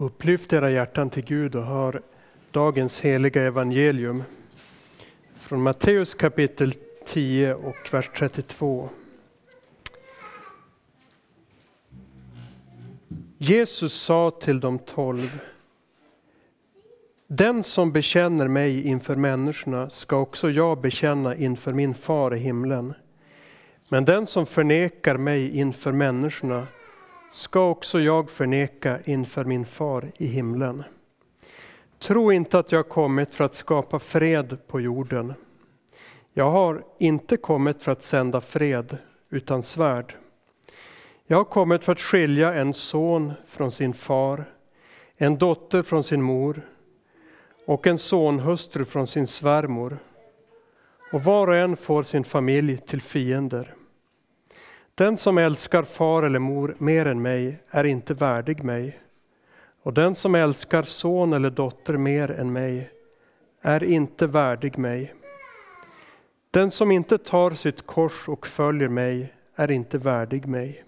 Upplyft 0.00 0.52
era 0.52 0.70
hjärtan 0.70 1.10
till 1.10 1.24
Gud 1.24 1.56
och 1.56 1.64
hör 1.64 2.02
dagens 2.50 3.00
heliga 3.00 3.42
evangelium 3.42 4.24
från 5.34 5.62
Matteus 5.62 6.14
kapitel 6.14 6.72
10 7.06 7.54
och 7.54 7.76
vers 7.90 8.10
32. 8.16 8.88
Jesus 13.38 13.92
sa 13.92 14.30
till 14.30 14.60
de 14.60 14.78
tolv 14.78 15.40
Den 17.26 17.64
som 17.64 17.92
bekänner 17.92 18.48
mig 18.48 18.86
inför 18.86 19.16
människorna 19.16 19.90
ska 19.90 20.16
också 20.16 20.50
jag 20.50 20.80
bekänna 20.80 21.36
inför 21.36 21.72
min 21.72 21.94
far 21.94 22.34
i 22.34 22.38
himlen. 22.38 22.94
Men 23.88 24.04
den 24.04 24.26
som 24.26 24.46
förnekar 24.46 25.16
mig 25.16 25.58
inför 25.58 25.92
människorna 25.92 26.66
ska 27.32 27.70
också 27.70 28.00
jag 28.00 28.30
förneka 28.30 28.98
inför 29.04 29.44
min 29.44 29.66
far 29.66 30.12
i 30.16 30.26
himlen. 30.26 30.84
Tro 31.98 32.32
inte 32.32 32.58
att 32.58 32.72
jag 32.72 32.88
kommit 32.88 33.34
för 33.34 33.44
att 33.44 33.54
skapa 33.54 33.98
fred 33.98 34.58
på 34.66 34.80
jorden. 34.80 35.34
Jag 36.32 36.50
har 36.50 36.84
inte 36.98 37.36
kommit 37.36 37.82
för 37.82 37.92
att 37.92 38.02
sända 38.02 38.40
fred, 38.40 38.98
utan 39.30 39.62
svärd. 39.62 40.14
Jag 41.26 41.36
har 41.36 41.44
kommit 41.44 41.84
för 41.84 41.92
att 41.92 42.00
skilja 42.00 42.54
en 42.54 42.74
son 42.74 43.32
från 43.46 43.72
sin 43.72 43.94
far, 43.94 44.44
en 45.16 45.38
dotter 45.38 45.82
från 45.82 46.04
sin 46.04 46.22
mor 46.22 46.68
och 47.66 47.86
en 47.86 47.98
sonhustru 47.98 48.84
från 48.84 49.06
sin 49.06 49.26
svärmor. 49.26 49.98
Och 51.12 51.24
var 51.24 51.46
och 51.46 51.56
en 51.56 51.76
får 51.76 52.02
sin 52.02 52.24
familj 52.24 52.78
till 52.78 53.02
fiender. 53.02 53.74
Den 54.98 55.16
som 55.16 55.38
älskar 55.38 55.82
far 55.82 56.22
eller 56.22 56.38
mor 56.38 56.76
mer 56.78 57.06
än 57.06 57.22
mig 57.22 57.58
är 57.70 57.84
inte 57.84 58.14
värdig 58.14 58.64
mig. 58.64 58.98
Och 59.82 59.94
den 59.94 60.14
som 60.14 60.34
älskar 60.34 60.82
son 60.82 61.32
eller 61.32 61.50
dotter 61.50 61.96
mer 61.96 62.30
än 62.30 62.52
mig 62.52 62.90
är 63.60 63.84
inte 63.84 64.26
värdig 64.26 64.78
mig. 64.78 65.14
Den 66.50 66.70
som 66.70 66.90
inte 66.90 67.18
tar 67.18 67.50
sitt 67.50 67.86
kors 67.86 68.28
och 68.28 68.46
följer 68.46 68.88
mig 68.88 69.34
är 69.54 69.70
inte 69.70 69.98
värdig 69.98 70.46
mig. 70.46 70.84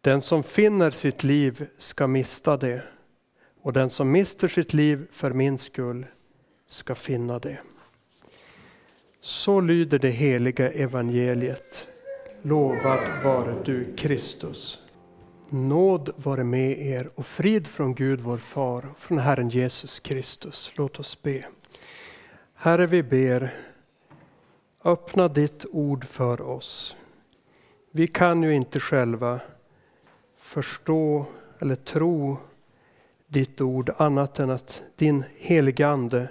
Den 0.00 0.20
som 0.20 0.42
finner 0.42 0.90
sitt 0.90 1.24
liv 1.24 1.66
ska 1.78 2.06
mista 2.06 2.56
det 2.56 2.82
och 3.62 3.72
den 3.72 3.90
som 3.90 4.12
mister 4.12 4.48
sitt 4.48 4.74
liv 4.74 5.06
för 5.12 5.30
min 5.30 5.58
skull 5.58 6.06
ska 6.66 6.94
finna 6.94 7.38
det. 7.38 7.58
Så 9.20 9.60
lyder 9.60 9.98
det 9.98 10.10
heliga 10.10 10.70
evangeliet. 10.70 11.86
Lovad 12.42 13.24
vare 13.24 13.62
du 13.64 13.96
Kristus. 13.96 14.78
Nåd 15.48 16.10
vare 16.16 16.44
med 16.44 16.78
er 16.78 17.10
och 17.14 17.26
frid 17.26 17.66
från 17.66 17.94
Gud 17.94 18.20
vår 18.20 18.38
far 18.38 18.86
och 18.90 18.98
från 18.98 19.18
Herren 19.18 19.48
Jesus 19.48 20.00
Kristus. 20.00 20.72
Låt 20.74 20.98
oss 20.98 21.22
be. 21.22 21.44
Herre, 22.54 22.86
vi 22.86 23.02
ber, 23.02 23.54
öppna 24.84 25.28
ditt 25.28 25.66
ord 25.70 26.04
för 26.04 26.40
oss. 26.40 26.96
Vi 27.90 28.06
kan 28.06 28.42
ju 28.42 28.54
inte 28.54 28.80
själva 28.80 29.40
förstå 30.36 31.26
eller 31.58 31.76
tro 31.76 32.36
ditt 33.26 33.60
ord 33.60 33.90
annat 33.96 34.38
än 34.38 34.50
att 34.50 34.82
din 34.96 35.24
helige 35.36 35.88
Ande 35.88 36.28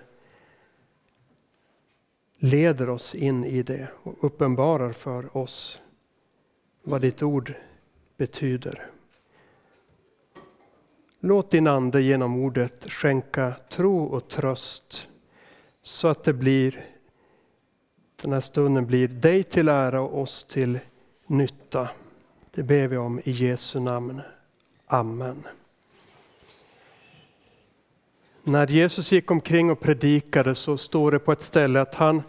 leder 2.37 2.89
oss 2.89 3.15
in 3.15 3.43
i 3.43 3.63
det 3.63 3.87
och 4.03 4.15
uppenbarar 4.23 4.91
för 4.91 5.37
oss 5.37 5.81
vad 6.89 7.01
ditt 7.01 7.23
ord 7.23 7.53
betyder. 8.17 8.85
Låt 11.19 11.51
din 11.51 11.67
Ande 11.67 12.01
genom 12.01 12.43
ordet 12.43 12.91
skänka 12.91 13.53
tro 13.69 14.03
och 14.03 14.27
tröst 14.27 15.07
så 15.81 16.07
att 16.07 16.23
det 16.23 16.33
blir 16.33 16.85
den 18.21 18.33
här 18.33 18.41
stunden 18.41 18.85
blir 18.85 19.07
dig 19.07 19.43
till 19.43 19.67
ära 19.67 20.01
och 20.01 20.21
oss 20.21 20.43
till 20.43 20.79
nytta. 21.27 21.89
Det 22.51 22.63
ber 22.63 22.87
vi 22.87 22.97
om 22.97 23.19
i 23.19 23.31
Jesu 23.31 23.79
namn. 23.79 24.21
Amen. 24.87 25.43
När 28.43 28.67
Jesus 28.67 29.11
gick 29.11 29.31
omkring 29.31 29.71
och 29.71 29.79
predikade 29.79 30.55
så 30.55 30.77
står 30.77 31.11
det 31.11 31.19
på 31.19 31.31
ett 31.31 31.43
ställe 31.43 31.81
att 31.81 31.95
han 31.95 32.23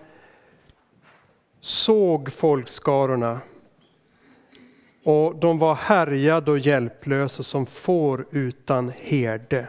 såg 1.61 2.33
folkskarorna 2.33 3.41
och 5.03 5.37
de 5.37 5.59
var 5.59 5.75
härjade 5.75 6.50
och 6.50 6.59
hjälplösa 6.59 7.43
som 7.43 7.66
får 7.66 8.27
utan 8.31 8.93
herde. 9.00 9.66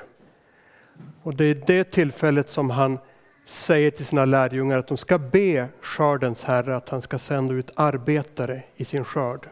Och 1.24 1.36
det 1.36 1.46
är 1.46 1.64
det 1.68 1.84
tillfället 1.84 2.50
som 2.50 2.69
han 2.69 3.00
säger 3.46 3.91
till 3.91 4.06
sina 4.06 4.25
lärjungar 4.25 4.80
att 4.80 4.88
de 4.88 4.97
ska 4.97 5.18
be 5.18 5.68
skördens 5.81 6.44
herre 6.44 6.75
att 6.75 6.90
han 6.90 7.02
ska 7.02 7.20
sända 7.20 7.53
ut 7.53 7.72
arbetare 7.75 8.64
i 8.75 8.86
sin 8.86 9.06
skörd. 9.06 9.50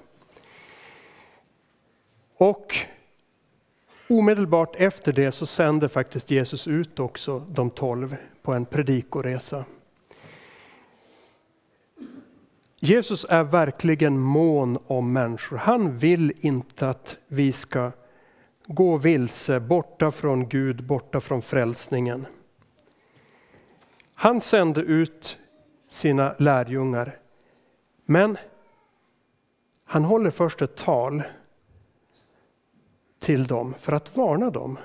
Och 2.38 2.75
omedelbart 4.09 4.75
efter 4.75 5.12
det 5.12 5.31
så 5.31 5.45
sänder 5.45 5.88
faktiskt 5.88 6.31
Jesus 6.31 6.68
ut 6.68 7.00
också 7.00 7.39
de 7.39 7.69
tolv 7.69 8.16
på 8.41 8.53
en 8.53 8.66
predikoresa. 8.66 9.66
Jesus 12.81 13.25
är 13.29 13.44
verkligen 13.44 14.19
mån 14.19 14.78
om 14.88 15.13
människor. 15.13 15.57
Han 15.57 15.97
vill 15.97 16.34
inte 16.40 16.90
att 16.90 17.17
vi 17.28 17.53
ska 17.53 17.91
gå 18.66 18.97
vilse, 18.97 19.59
borta 19.59 20.12
från 20.12 20.50
Gud, 20.50 20.84
borta 20.84 21.19
från 21.19 21.41
frälsningen. 21.41 22.25
Han 24.13 24.41
sände 24.41 24.81
ut 24.81 25.38
sina 25.88 26.35
lärjungar. 26.38 27.18
Men 28.06 28.38
han 29.84 30.03
håller 30.03 30.29
först 30.29 30.62
ett 30.62 30.78
tal 30.78 31.23
till 33.19 33.47
dem 33.47 33.73
för 33.79 33.94
att 33.94 34.18
varna 34.18 34.50
dem. 34.50 34.78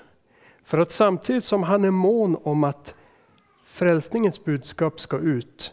För 0.65 0.78
att 0.78 0.93
samtidigt 0.93 1.44
som 1.44 1.62
han 1.62 1.84
är 1.84 1.91
mån 1.91 2.37
om 2.43 2.65
att 2.65 2.94
frälsningens 3.65 4.44
budskap 4.44 5.00
ska 5.00 5.19
ut 5.19 5.72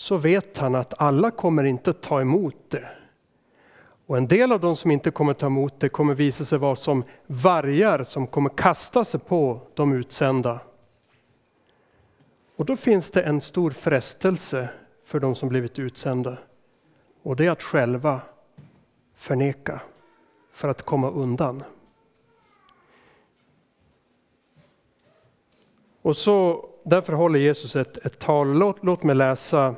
så 0.00 0.16
vet 0.16 0.58
han 0.58 0.74
att 0.74 0.94
alla 1.00 1.30
kommer 1.30 1.64
inte 1.64 1.92
ta 1.92 2.20
emot 2.20 2.56
det. 2.68 2.88
Och 4.06 4.16
en 4.16 4.28
del 4.28 4.52
av 4.52 4.60
de 4.60 4.76
som 4.76 4.90
inte 4.90 5.10
kommer 5.10 5.34
ta 5.34 5.46
emot 5.46 5.80
det 5.80 5.88
kommer 5.88 6.14
visa 6.14 6.44
sig 6.44 6.58
vara 6.58 6.76
som 6.76 7.04
vargar 7.26 8.04
som 8.04 8.26
kommer 8.26 8.50
kasta 8.50 9.04
sig 9.04 9.20
på 9.20 9.60
de 9.74 9.92
utsända. 9.92 10.60
Och 12.56 12.64
då 12.64 12.76
finns 12.76 13.10
det 13.10 13.22
en 13.22 13.40
stor 13.40 13.70
frestelse 13.70 14.68
för 15.04 15.20
de 15.20 15.34
som 15.34 15.48
blivit 15.48 15.78
utsända. 15.78 16.38
Och 17.22 17.36
det 17.36 17.46
är 17.46 17.50
att 17.50 17.62
själva 17.62 18.20
förneka 19.14 19.80
för 20.52 20.68
att 20.68 20.82
komma 20.82 21.10
undan. 21.10 21.62
Och 26.02 26.16
så 26.16 26.68
därför 26.84 27.12
håller 27.12 27.38
Jesus 27.38 27.76
ett, 27.76 27.96
ett 27.96 28.18
tal. 28.18 28.58
Låt, 28.58 28.84
låt 28.84 29.02
mig 29.02 29.14
läsa 29.16 29.74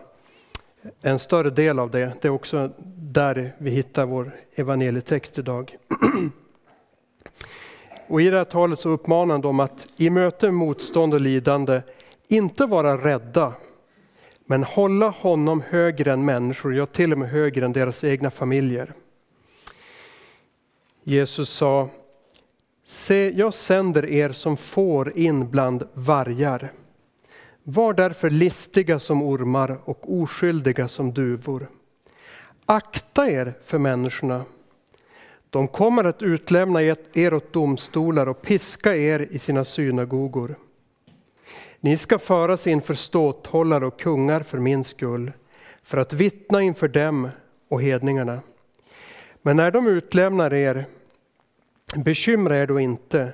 en 1.00 1.18
större 1.18 1.50
del 1.50 1.78
av 1.78 1.90
det. 1.90 2.12
Det 2.20 2.28
är 2.28 2.32
också 2.32 2.70
där 2.96 3.52
vi 3.58 3.70
hittar 3.70 4.06
vår 4.06 4.32
evangelietext 4.54 5.38
idag. 5.38 5.76
Och 8.08 8.22
I 8.22 8.30
det 8.30 8.36
här 8.36 8.44
talet 8.44 8.78
så 8.78 8.88
uppmanar 8.88 9.38
de 9.38 9.60
att 9.60 9.86
i 9.96 10.10
möte 10.10 10.46
med 10.46 10.54
motstånd 10.54 11.14
och 11.14 11.20
lidande 11.20 11.82
inte 12.28 12.66
vara 12.66 12.96
rädda, 12.96 13.52
men 14.46 14.64
hålla 14.64 15.08
honom 15.08 15.62
högre 15.68 16.12
än 16.12 16.24
människor, 16.24 16.74
ja 16.74 16.86
till 16.86 17.12
och 17.12 17.18
med 17.18 17.30
högre 17.30 17.64
än 17.64 17.72
deras 17.72 18.04
egna 18.04 18.30
familjer. 18.30 18.92
Jesus 21.04 21.50
sa, 21.50 21.88
se 22.84 23.30
jag 23.30 23.54
sänder 23.54 24.06
er 24.06 24.32
som 24.32 24.56
får 24.56 25.18
in 25.18 25.50
bland 25.50 25.88
vargar. 25.94 26.72
Var 27.64 27.94
därför 27.94 28.30
listiga 28.30 28.98
som 28.98 29.22
ormar 29.22 29.78
och 29.84 30.12
oskyldiga 30.20 30.88
som 30.88 31.12
duvor. 31.12 31.66
Akta 32.66 33.30
er 33.30 33.54
för 33.64 33.78
människorna. 33.78 34.44
De 35.50 35.68
kommer 35.68 36.04
att 36.04 36.22
utlämna 36.22 36.82
er 37.12 37.34
åt 37.34 37.52
domstolar 37.52 38.28
och 38.28 38.42
piska 38.42 38.96
er 38.96 39.28
i 39.30 39.38
sina 39.38 39.64
synagogor. 39.64 40.54
Ni 41.80 41.96
ska 41.96 42.18
föras 42.18 42.66
inför 42.66 42.94
ståthållare 42.94 43.86
och 43.86 44.00
kungar 44.00 44.40
för 44.40 44.58
min 44.58 44.84
skull, 44.84 45.32
för 45.82 45.98
att 45.98 46.12
vittna 46.12 46.62
inför 46.62 46.88
dem 46.88 47.28
och 47.68 47.82
hedningarna. 47.82 48.40
Men 49.42 49.56
när 49.56 49.70
de 49.70 49.86
utlämnar 49.86 50.54
er, 50.54 50.84
bekymra 51.96 52.58
er 52.58 52.66
då 52.66 52.80
inte 52.80 53.32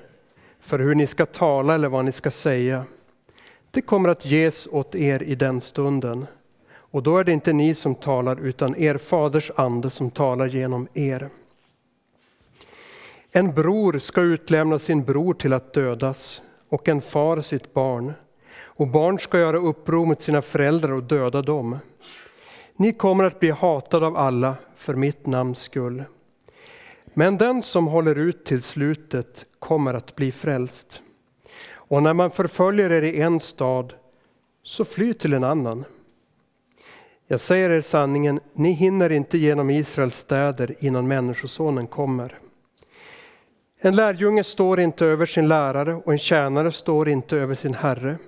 för 0.61 0.79
hur 0.79 0.95
ni 0.95 1.07
ska 1.07 1.27
tala 1.27 1.75
eller 1.75 1.89
vad 1.89 2.05
ni 2.05 2.13
ska 2.13 2.31
säga. 2.31 2.85
Det 3.71 3.81
kommer 3.81 4.09
att 4.09 4.25
ges 4.25 4.69
åt 4.71 4.95
er 4.95 5.23
i 5.23 5.35
den 5.35 5.61
stunden. 5.61 6.27
Och 6.71 7.03
då 7.03 7.19
är 7.19 7.25
det 7.25 7.33
inte 7.33 7.53
ni 7.53 7.75
som 7.75 7.95
talar 7.95 8.41
utan 8.41 8.77
er 8.77 8.99
faders 8.99 9.51
ande 9.57 9.91
som 9.91 10.11
talar 10.11 10.47
genom 10.47 10.89
er. 10.95 11.29
En 13.31 13.55
bror 13.55 13.99
ska 13.99 14.21
utlämna 14.21 14.79
sin 14.79 15.05
bror 15.05 15.35
till 15.35 15.53
att 15.53 15.73
dödas 15.73 16.43
och 16.69 16.89
en 16.89 17.01
far 17.01 17.41
sitt 17.41 17.75
barn. 17.75 18.13
Och 18.61 18.89
barn 18.89 19.19
ska 19.19 19.39
göra 19.39 19.59
uppror 19.59 20.07
mot 20.07 20.23
sina 20.23 20.43
föräldrar 20.43 20.93
och 20.93 21.03
döda 21.03 21.43
dem. 21.43 21.79
Ni 22.77 22.93
kommer 22.93 23.25
att 23.25 23.41
bli 23.41 23.51
hatade 23.51 24.07
av 24.07 24.17
alla 24.17 24.55
för 24.77 24.95
mitt 24.95 25.27
namns 25.27 25.59
skull. 25.59 26.05
Men 27.15 27.39
den 27.39 27.63
som 27.63 27.87
håller 27.87 28.15
ut 28.15 28.45
till 28.45 28.63
slutet 28.63 29.47
kommer 29.59 29.95
att 29.95 30.17
bli 30.17 30.33
frälst. 30.33 31.03
Och 31.89 32.03
när 32.03 32.15
man 32.15 32.31
förföljer 32.31 32.91
er 32.91 33.03
i 33.03 33.21
en 33.21 33.41
stad, 33.41 33.95
så 34.63 34.85
fly 34.85 35.15
till 35.15 35.33
en 35.33 35.45
annan. 35.45 35.85
Jag 37.27 37.41
säger 37.41 37.71
er 37.71 37.81
sanningen, 37.81 38.41
ni 38.53 38.71
hinner 38.73 39.13
inte 39.13 39.39
genom 39.39 39.71
Israels 39.71 40.19
städer 40.19 40.75
innan 40.79 41.09
Människosonen 41.09 41.87
kommer. 41.87 42.39
En 43.81 43.97
lärjunge 43.97 44.45
står 44.45 44.81
inte 44.81 45.07
över 45.07 45.27
sin 45.27 45.49
lärare 45.49 45.95
och 45.95 46.13
en 46.13 46.19
tjänare 46.19 46.73
står 46.73 47.09
inte 47.09 47.37
över 47.37 47.55
sin 47.55 47.75
herre. 47.75 48.19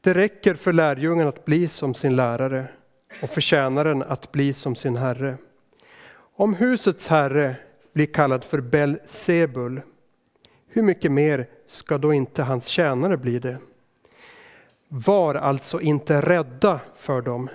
Det 0.00 0.14
räcker 0.14 0.54
för 0.54 0.72
lärjungen 0.72 1.28
att 1.28 1.44
bli 1.44 1.68
som 1.68 1.94
sin 1.94 2.16
lärare 2.16 2.68
och 3.22 3.30
för 3.30 3.40
tjänaren 3.40 4.02
att 4.02 4.32
bli 4.32 4.52
som 4.52 4.74
sin 4.74 4.96
herre. 4.96 5.36
Om 6.36 6.54
husets 6.54 7.08
herre 7.08 7.56
blir 7.92 8.06
kallad 8.06 8.44
för 8.44 8.60
Belsebul, 8.60 9.80
hur 10.76 10.82
mycket 10.82 11.12
mer 11.12 11.46
ska 11.66 11.98
då 11.98 12.12
inte 12.12 12.42
hans 12.42 12.66
tjänare 12.66 13.16
bli 13.16 13.38
det? 13.38 13.58
Var 14.88 15.34
alltså 15.34 15.80
inte 15.80 16.20
rädda 16.20 16.80
för 16.96 17.22
dem. 17.22 17.48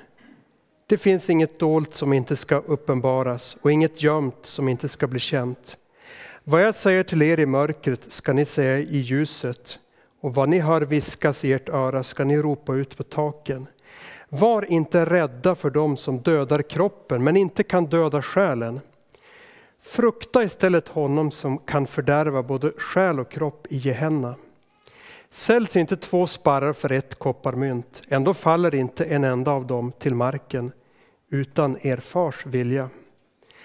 Det 0.88 0.98
finns 0.98 1.30
inget 1.30 1.60
dolt 1.60 1.94
som 1.94 2.14
inte 2.14 2.36
ska 2.36 2.56
uppenbaras 2.56 3.58
och 3.62 3.72
inget 3.72 4.04
gömt 4.04 4.38
som 4.42 4.70
inte 4.70 4.90
ska 4.90 5.08
bli 5.08 5.20
känt. 5.20 5.78
Vad 6.44 6.64
jag 6.64 6.76
säger 6.76 7.04
till 7.04 7.22
er 7.22 7.40
i 7.40 7.46
mörkret 7.46 8.12
ska 8.12 8.34
ni 8.34 8.46
säga 8.46 8.80
i 8.80 8.98
ljuset 8.98 9.80
och 10.22 10.36
vad 10.36 10.50
ni 10.50 10.60
hör 10.60 10.82
viskas 10.82 11.46
i 11.46 11.54
ert 11.54 11.70
öra 11.70 12.04
ska 12.04 12.24
ni 12.24 12.38
ropa 12.38 12.76
ut 12.76 12.98
på 12.98 13.04
taken. 13.04 13.68
Var 14.30 14.72
inte 14.72 15.06
rädda 15.06 15.56
för 15.56 15.70
dem 15.70 15.98
som 15.98 16.20
dödar 16.20 16.62
kroppen 16.62 17.24
men 17.24 17.38
inte 17.38 17.64
kan 17.64 17.86
döda 17.86 18.22
själen. 18.22 18.80
Frukta 19.82 20.44
istället 20.44 20.88
honom 20.88 21.32
som 21.32 21.58
kan 21.58 21.88
fördärva 21.88 22.44
både 22.44 22.72
själ 22.78 23.20
och 23.20 23.32
kropp 23.32 23.68
i 23.70 23.78
Gehenna. 23.78 24.36
Säljs 25.30 25.76
inte 25.76 25.98
två 25.98 26.28
sparrar 26.28 26.74
för 26.74 26.92
ett 26.92 27.16
kopparmynt, 27.16 28.02
ändå 28.10 28.34
faller 28.34 28.76
inte 28.76 29.06
en 29.06 29.24
enda 29.24 29.52
av 29.52 29.68
dem 29.68 29.92
till 30.00 30.16
marken 30.16 30.72
utan 31.30 31.78
er 31.82 31.98
fars 31.98 32.46
vilja. 32.46 32.90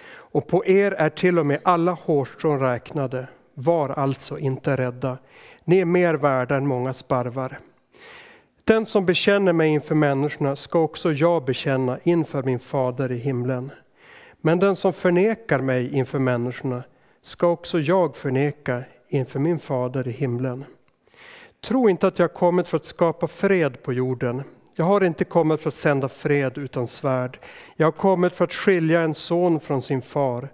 Och 0.08 0.46
på 0.46 0.66
er 0.66 0.92
är 0.92 1.10
till 1.10 1.38
och 1.38 1.46
med 1.46 1.60
alla 1.62 1.92
hårstrån 1.92 2.60
räknade. 2.60 3.26
Var 3.54 3.88
alltså 3.88 4.38
inte 4.38 4.76
rädda. 4.76 5.18
Ni 5.64 5.78
är 5.78 5.84
mer 5.84 6.14
värda 6.14 6.56
än 6.56 6.66
många 6.66 6.94
sparvar. 6.94 7.58
Den 8.64 8.86
som 8.86 9.06
bekänner 9.06 9.52
mig 9.52 9.70
inför 9.70 9.94
människorna 9.94 10.56
ska 10.56 10.78
också 10.78 11.12
jag 11.12 11.44
bekänna 11.44 11.98
inför 12.02 12.42
min 12.42 12.58
fader 12.58 13.12
i 13.12 13.16
himlen. 13.16 13.70
Men 14.46 14.58
den 14.58 14.76
som 14.76 14.92
förnekar 14.92 15.58
mig 15.58 15.94
inför 15.94 16.18
människorna 16.18 16.82
ska 17.22 17.48
också 17.48 17.80
jag 17.80 18.16
förneka 18.16 18.84
inför 19.08 19.38
min 19.38 19.58
fader 19.58 20.08
i 20.08 20.10
himlen. 20.10 20.64
Tro 21.60 21.88
inte 21.88 22.06
att 22.06 22.18
jag 22.18 22.34
kommit 22.34 22.68
för 22.68 22.76
att 22.76 22.84
skapa 22.84 23.26
fred 23.26 23.82
på 23.82 23.92
jorden. 23.92 24.42
Jag 24.74 24.84
har 24.84 25.04
inte 25.04 25.24
kommit 25.24 25.60
för 25.60 25.68
att 25.68 25.74
sända 25.74 26.08
fred 26.08 26.58
utan 26.58 26.86
svärd. 26.86 27.38
Jag 27.76 27.86
har 27.86 27.92
kommit 27.92 28.34
för 28.36 28.44
att 28.44 28.54
skilja 28.54 29.00
en 29.00 29.14
son 29.14 29.60
från 29.60 29.82
sin 29.82 30.02
far, 30.02 30.48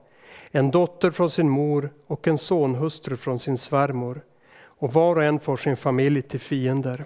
en 0.51 0.71
dotter 0.71 1.11
från 1.11 1.31
sin 1.31 1.49
mor 1.49 1.91
och 2.07 2.29
en 2.29 2.39
sonhustru 2.39 3.17
från 3.17 3.39
sin 3.39 3.59
svärmor. 3.59 4.21
Och 4.63 4.93
var 4.93 5.17
och 5.17 5.25
en 5.25 5.41
får 5.41 5.57
sin 5.57 5.77
familj 5.77 6.23
till 6.23 6.41
fiender. 6.41 7.05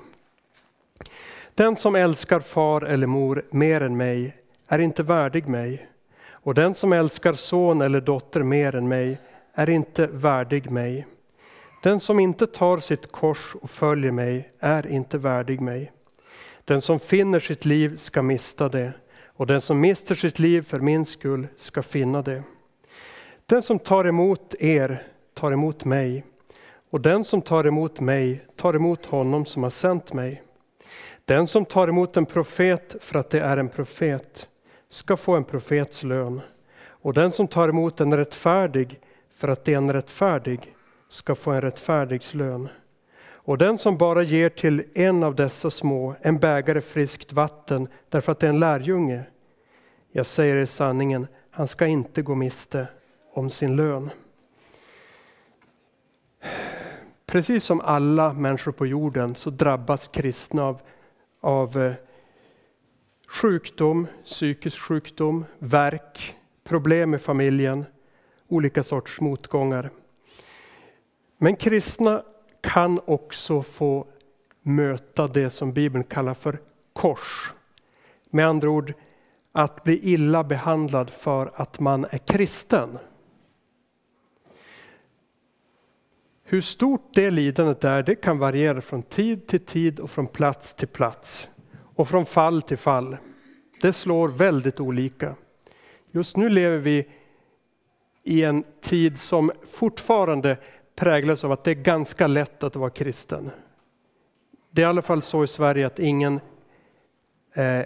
Den 1.54 1.76
som 1.76 1.94
älskar 1.94 2.40
far 2.40 2.82
eller 2.82 3.06
mor 3.06 3.44
mer 3.50 3.80
än 3.80 3.96
mig 3.96 4.36
är 4.68 4.78
inte 4.78 5.02
värdig 5.02 5.48
mig. 5.48 5.88
Och 6.46 6.54
den 6.54 6.74
som 6.74 6.92
älskar 6.92 7.32
son 7.32 7.80
eller 7.80 8.00
dotter 8.00 8.42
mer 8.42 8.74
än 8.74 8.88
mig 8.88 9.18
är 9.54 9.70
inte 9.70 10.06
värdig 10.06 10.70
mig. 10.70 11.06
Den 11.82 12.00
som 12.00 12.20
inte 12.20 12.46
tar 12.46 12.78
sitt 12.78 13.12
kors 13.12 13.54
och 13.54 13.70
följer 13.70 14.10
mig 14.10 14.52
är 14.60 14.86
inte 14.86 15.18
värdig 15.18 15.60
mig. 15.60 15.92
Den 16.64 16.80
som 16.80 17.00
finner 17.00 17.40
sitt 17.40 17.64
liv 17.64 17.96
ska 17.96 18.22
mista 18.22 18.68
det 18.68 18.92
och 19.26 19.46
den 19.46 19.60
som 19.60 19.80
mister 19.80 20.14
sitt 20.14 20.38
liv 20.38 20.62
för 20.62 20.80
min 20.80 21.04
skull 21.04 21.46
ska 21.56 21.82
finna 21.82 22.22
det. 22.22 22.42
Den 23.46 23.62
som 23.62 23.78
tar 23.78 24.04
emot 24.04 24.54
er 24.58 25.02
tar 25.34 25.52
emot 25.52 25.84
mig 25.84 26.24
och 26.90 27.00
den 27.00 27.24
som 27.24 27.42
tar 27.42 27.66
emot 27.66 28.00
mig 28.00 28.46
tar 28.56 28.74
emot 28.74 29.06
honom 29.06 29.44
som 29.44 29.62
har 29.62 29.70
sänt 29.70 30.12
mig. 30.12 30.42
Den 31.24 31.46
som 31.46 31.64
tar 31.64 31.88
emot 31.88 32.16
en 32.16 32.26
profet 32.26 32.96
för 33.00 33.18
att 33.18 33.30
det 33.30 33.40
är 33.40 33.56
en 33.56 33.68
profet 33.68 34.48
ska 34.88 35.16
få 35.16 35.36
en 35.36 35.44
profets 35.44 36.02
lön 36.02 36.40
och 37.06 37.14
den 37.14 37.32
som 37.32 37.48
tar 37.48 37.68
emot 37.68 38.00
en 38.00 38.16
rättfärdig 38.16 39.00
för 39.34 39.48
att 39.48 39.64
det 39.64 39.72
är 39.72 39.76
en 39.76 39.92
rättfärdig 39.92 40.74
ska 41.08 41.34
få 41.34 41.50
en 41.50 41.60
rättfärdigs 41.60 42.34
lön. 42.34 42.68
Och 43.46 43.58
den 43.58 43.78
som 43.78 43.96
bara 43.96 44.22
ger 44.22 44.48
till 44.48 44.84
en 44.94 45.22
av 45.22 45.34
dessa 45.34 45.70
små 45.70 46.14
en 46.20 46.38
bägare 46.38 46.80
friskt 46.80 47.32
vatten 47.32 47.88
därför 48.08 48.32
att 48.32 48.40
det 48.40 48.46
är 48.46 48.50
en 48.50 48.60
lärjunge, 48.60 49.22
jag 50.12 50.26
säger 50.26 50.56
er 50.56 50.66
sanningen, 50.66 51.26
han 51.50 51.68
ska 51.68 51.86
inte 51.86 52.22
gå 52.22 52.34
miste 52.34 52.86
om 53.32 53.50
sin 53.50 53.76
lön. 53.76 54.10
Precis 57.26 57.64
som 57.64 57.80
alla 57.80 58.32
människor 58.32 58.72
på 58.72 58.86
jorden 58.86 59.34
så 59.34 59.50
drabbas 59.50 60.08
kristna 60.08 60.64
av, 60.64 60.80
av 61.40 61.82
eh, 61.82 61.92
sjukdom, 63.26 64.06
psykisk 64.24 64.78
sjukdom, 64.78 65.44
verk, 65.58 66.36
problem 66.64 67.10
med 67.10 67.22
familjen, 67.22 67.84
olika 68.48 68.82
sorters 68.82 69.20
motgångar. 69.20 69.90
Men 71.38 71.56
kristna 71.56 72.22
kan 72.60 73.00
också 73.04 73.62
få 73.62 74.06
möta 74.62 75.28
det 75.28 75.50
som 75.50 75.72
Bibeln 75.72 76.04
kallar 76.04 76.34
för 76.34 76.60
kors. 76.92 77.52
Med 78.30 78.46
andra 78.46 78.70
ord, 78.70 78.92
att 79.52 79.84
bli 79.84 80.00
illa 80.12 80.44
behandlad 80.44 81.10
för 81.10 81.52
att 81.54 81.80
man 81.80 82.04
är 82.04 82.18
kristen. 82.18 82.98
Hur 86.44 86.60
stort 86.60 87.10
det 87.14 87.30
lidandet 87.30 87.84
är, 87.84 88.02
det 88.02 88.14
kan 88.14 88.38
variera 88.38 88.80
från 88.80 89.02
tid 89.02 89.46
till 89.46 89.60
tid 89.60 90.00
och 90.00 90.10
från 90.10 90.26
plats 90.26 90.74
till 90.74 90.88
plats 90.88 91.48
och 91.96 92.08
från 92.08 92.26
fall 92.26 92.62
till 92.62 92.78
fall. 92.78 93.16
Det 93.80 93.92
slår 93.92 94.28
väldigt 94.28 94.80
olika. 94.80 95.34
Just 96.10 96.36
nu 96.36 96.48
lever 96.48 96.78
vi 96.78 97.08
i 98.22 98.42
en 98.42 98.64
tid 98.80 99.18
som 99.18 99.52
fortfarande 99.70 100.56
präglas 100.94 101.44
av 101.44 101.52
att 101.52 101.64
det 101.64 101.70
är 101.70 101.74
ganska 101.74 102.26
lätt 102.26 102.62
att 102.62 102.76
vara 102.76 102.90
kristen. 102.90 103.50
Det 104.70 104.82
är 104.82 104.86
i 104.86 104.88
alla 104.88 105.02
fall 105.02 105.22
så 105.22 105.44
i 105.44 105.46
Sverige 105.46 105.86
att 105.86 105.98
ingen, 105.98 106.40
eh, 107.54 107.80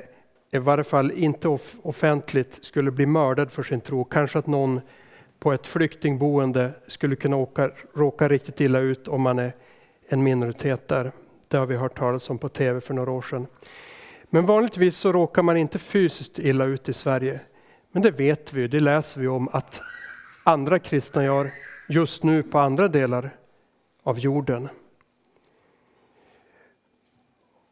i 0.50 0.59
varje 0.59 0.85
fall 0.85 1.12
inte 1.12 1.49
off 1.49 1.76
offentligt, 1.83 2.64
skulle 2.64 2.90
bli 2.90 3.07
mördad 3.07 3.52
för 3.52 3.62
sin 3.62 3.81
tro. 3.81 4.05
Kanske 4.05 4.38
att 4.38 4.47
någon 4.47 4.81
på 5.38 5.52
ett 5.52 5.67
flyktingboende 5.67 6.71
skulle 6.87 7.17
kunna 7.17 7.37
åka, 7.37 7.71
råka 7.95 8.29
riktigt 8.29 8.61
illa 8.61 8.79
ut 8.79 9.09
om 9.09 9.23
man 9.23 9.38
är 9.38 9.52
en 10.09 10.23
minoritet 10.23 10.88
där. 10.88 11.12
Det 11.49 11.57
har 11.57 11.67
vi 11.67 11.76
hört 11.76 11.99
talas 11.99 12.31
om 12.31 12.38
på 12.38 12.49
tv 12.49 12.81
för 12.81 12.95
några 12.95 13.11
år 13.11 13.23
sedan. 13.23 13.47
Men 14.30 14.46
vanligtvis 14.46 14.96
så 14.96 15.12
råkar 15.12 15.42
man 15.42 15.56
inte 15.56 15.78
fysiskt 15.78 16.38
illa 16.38 16.64
ut 16.64 16.88
i 16.88 16.92
Sverige. 16.92 17.40
Men 17.92 18.02
det 18.02 18.10
vet 18.10 18.52
vi, 18.52 18.68
det 18.68 18.80
läser 18.80 19.20
vi 19.20 19.28
om 19.28 19.49
att 19.52 19.80
andra 20.44 20.78
kristna 20.78 21.25
gör 21.25 21.50
just 21.88 22.22
nu 22.22 22.42
på 22.42 22.58
andra 22.58 22.88
delar 22.88 23.37
av 24.02 24.18
jorden. 24.18 24.68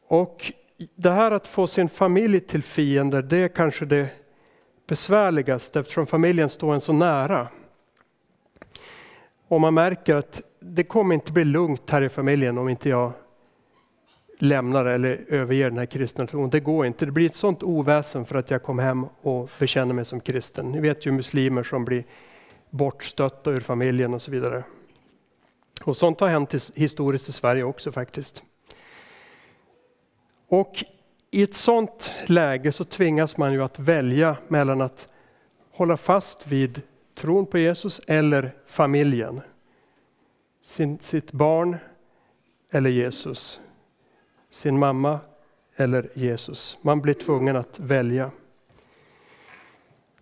Och 0.06 0.52
det 0.94 1.10
här 1.10 1.30
att 1.30 1.46
få 1.46 1.66
sin 1.66 1.88
familj 1.88 2.40
till 2.40 2.62
fiender, 2.62 3.22
det 3.22 3.36
är 3.36 3.48
kanske 3.48 3.84
det 3.84 4.08
besvärligaste 4.86 5.80
eftersom 5.80 6.06
familjen 6.06 6.48
står 6.48 6.74
en 6.74 6.80
så 6.80 6.92
nära. 6.92 7.48
Och 9.48 9.60
man 9.60 9.74
märker 9.74 10.14
att 10.14 10.42
det 10.60 10.84
kommer 10.84 11.14
inte 11.14 11.32
bli 11.32 11.44
lugnt 11.44 11.90
här 11.90 12.02
i 12.02 12.08
familjen 12.08 12.58
om 12.58 12.68
inte 12.68 12.88
jag 12.88 13.12
lämnar 14.38 14.84
eller 14.84 15.24
överger 15.28 15.70
den 15.70 15.78
här 15.78 15.86
kristna 15.86 16.26
tron. 16.26 16.50
Det 16.50 16.60
går 16.60 16.86
inte. 16.86 17.06
Det 17.06 17.12
blir 17.12 17.26
ett 17.26 17.34
sånt 17.34 17.62
oväsen 17.62 18.24
för 18.24 18.36
att 18.36 18.50
jag 18.50 18.62
kom 18.62 18.78
hem 18.78 19.06
och 19.22 19.50
bekänner 19.58 19.94
mig 19.94 20.04
som 20.04 20.20
kristen. 20.20 20.70
Ni 20.70 20.80
vet 20.80 21.06
ju 21.06 21.12
muslimer 21.12 21.62
som 21.62 21.84
blir 21.84 22.04
bortstötta 22.70 23.50
ur 23.50 23.60
familjen 23.60 24.14
och 24.14 24.22
så 24.22 24.30
vidare. 24.30 24.64
Och 25.84 25.96
sånt 25.96 26.20
har 26.20 26.28
hänt 26.28 26.54
historiskt 26.74 27.28
i 27.28 27.32
Sverige 27.32 27.62
också 27.62 27.92
faktiskt. 27.92 28.42
Och 30.48 30.84
i 31.30 31.42
ett 31.42 31.54
sånt 31.54 32.12
läge 32.26 32.72
så 32.72 32.84
tvingas 32.84 33.36
man 33.36 33.52
ju 33.52 33.62
att 33.62 33.78
välja 33.78 34.36
mellan 34.48 34.80
att 34.80 35.08
hålla 35.72 35.96
fast 35.96 36.46
vid 36.46 36.82
tron 37.14 37.46
på 37.46 37.58
Jesus 37.58 38.00
eller 38.06 38.54
familjen. 38.66 39.40
Sin, 40.62 40.98
sitt 40.98 41.32
barn 41.32 41.76
eller 42.70 42.90
Jesus. 42.90 43.60
Sin 44.50 44.78
mamma 44.78 45.20
eller 45.76 46.10
Jesus. 46.14 46.78
Man 46.82 47.00
blir 47.00 47.14
tvungen 47.14 47.56
att 47.56 47.78
välja. 47.78 48.30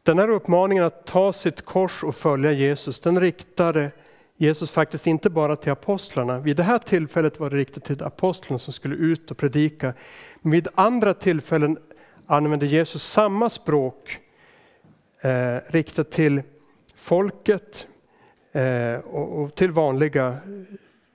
Den 0.02 0.18
här 0.18 0.28
uppmaningen 0.28 0.84
att 0.84 1.06
ta 1.06 1.32
sitt 1.32 1.62
kors 1.62 2.04
och 2.04 2.16
följa 2.16 2.52
Jesus, 2.52 3.00
den 3.00 3.20
riktade 3.20 3.90
Jesus 4.36 4.70
faktiskt 4.70 5.06
inte 5.06 5.30
bara 5.30 5.56
till 5.56 5.72
apostlarna. 5.72 6.38
Vid 6.38 6.56
det 6.56 6.62
här 6.62 6.78
tillfället 6.78 7.40
var 7.40 7.50
det 7.50 7.56
riktat 7.56 7.84
till 7.84 8.02
apostlarna 8.02 8.58
som 8.58 8.72
skulle 8.72 8.94
ut 8.94 9.30
och 9.30 9.36
predika. 9.36 9.94
Men 10.40 10.52
vid 10.52 10.68
andra 10.74 11.14
tillfällen 11.14 11.78
använde 12.26 12.66
Jesus 12.66 13.02
samma 13.02 13.50
språk 13.50 14.18
eh, 15.20 15.56
riktat 15.66 16.10
till 16.10 16.42
folket 16.94 17.86
eh, 18.52 18.94
och, 18.94 19.42
och, 19.42 19.54
till 19.54 19.70
vanliga, 19.70 20.38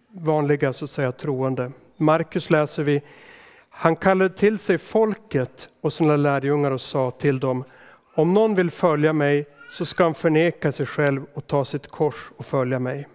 vanliga 0.07 0.73
så 0.73 0.85
att 0.85 0.91
säga, 0.91 1.11
troende. 1.11 1.71
Markus 2.01 2.49
läser 2.49 2.83
vi, 2.83 3.01
han 3.69 3.95
kallade 3.95 4.35
till 4.35 4.59
sig 4.59 4.77
folket 4.77 5.69
och 5.81 5.93
sina 5.93 6.15
lärjungar 6.15 6.71
och 6.71 6.81
sa 6.81 7.11
till 7.11 7.39
dem, 7.39 7.63
om 8.15 8.33
någon 8.33 8.55
vill 8.55 8.71
följa 8.71 9.13
mig 9.13 9.45
så 9.71 9.85
ska 9.85 10.03
han 10.03 10.13
förneka 10.13 10.71
sig 10.71 10.85
själv 10.85 11.25
och 11.33 11.47
ta 11.47 11.65
sitt 11.65 11.87
kors 11.87 12.31
och 12.37 12.45
följa 12.45 12.79
mig. 12.79 13.07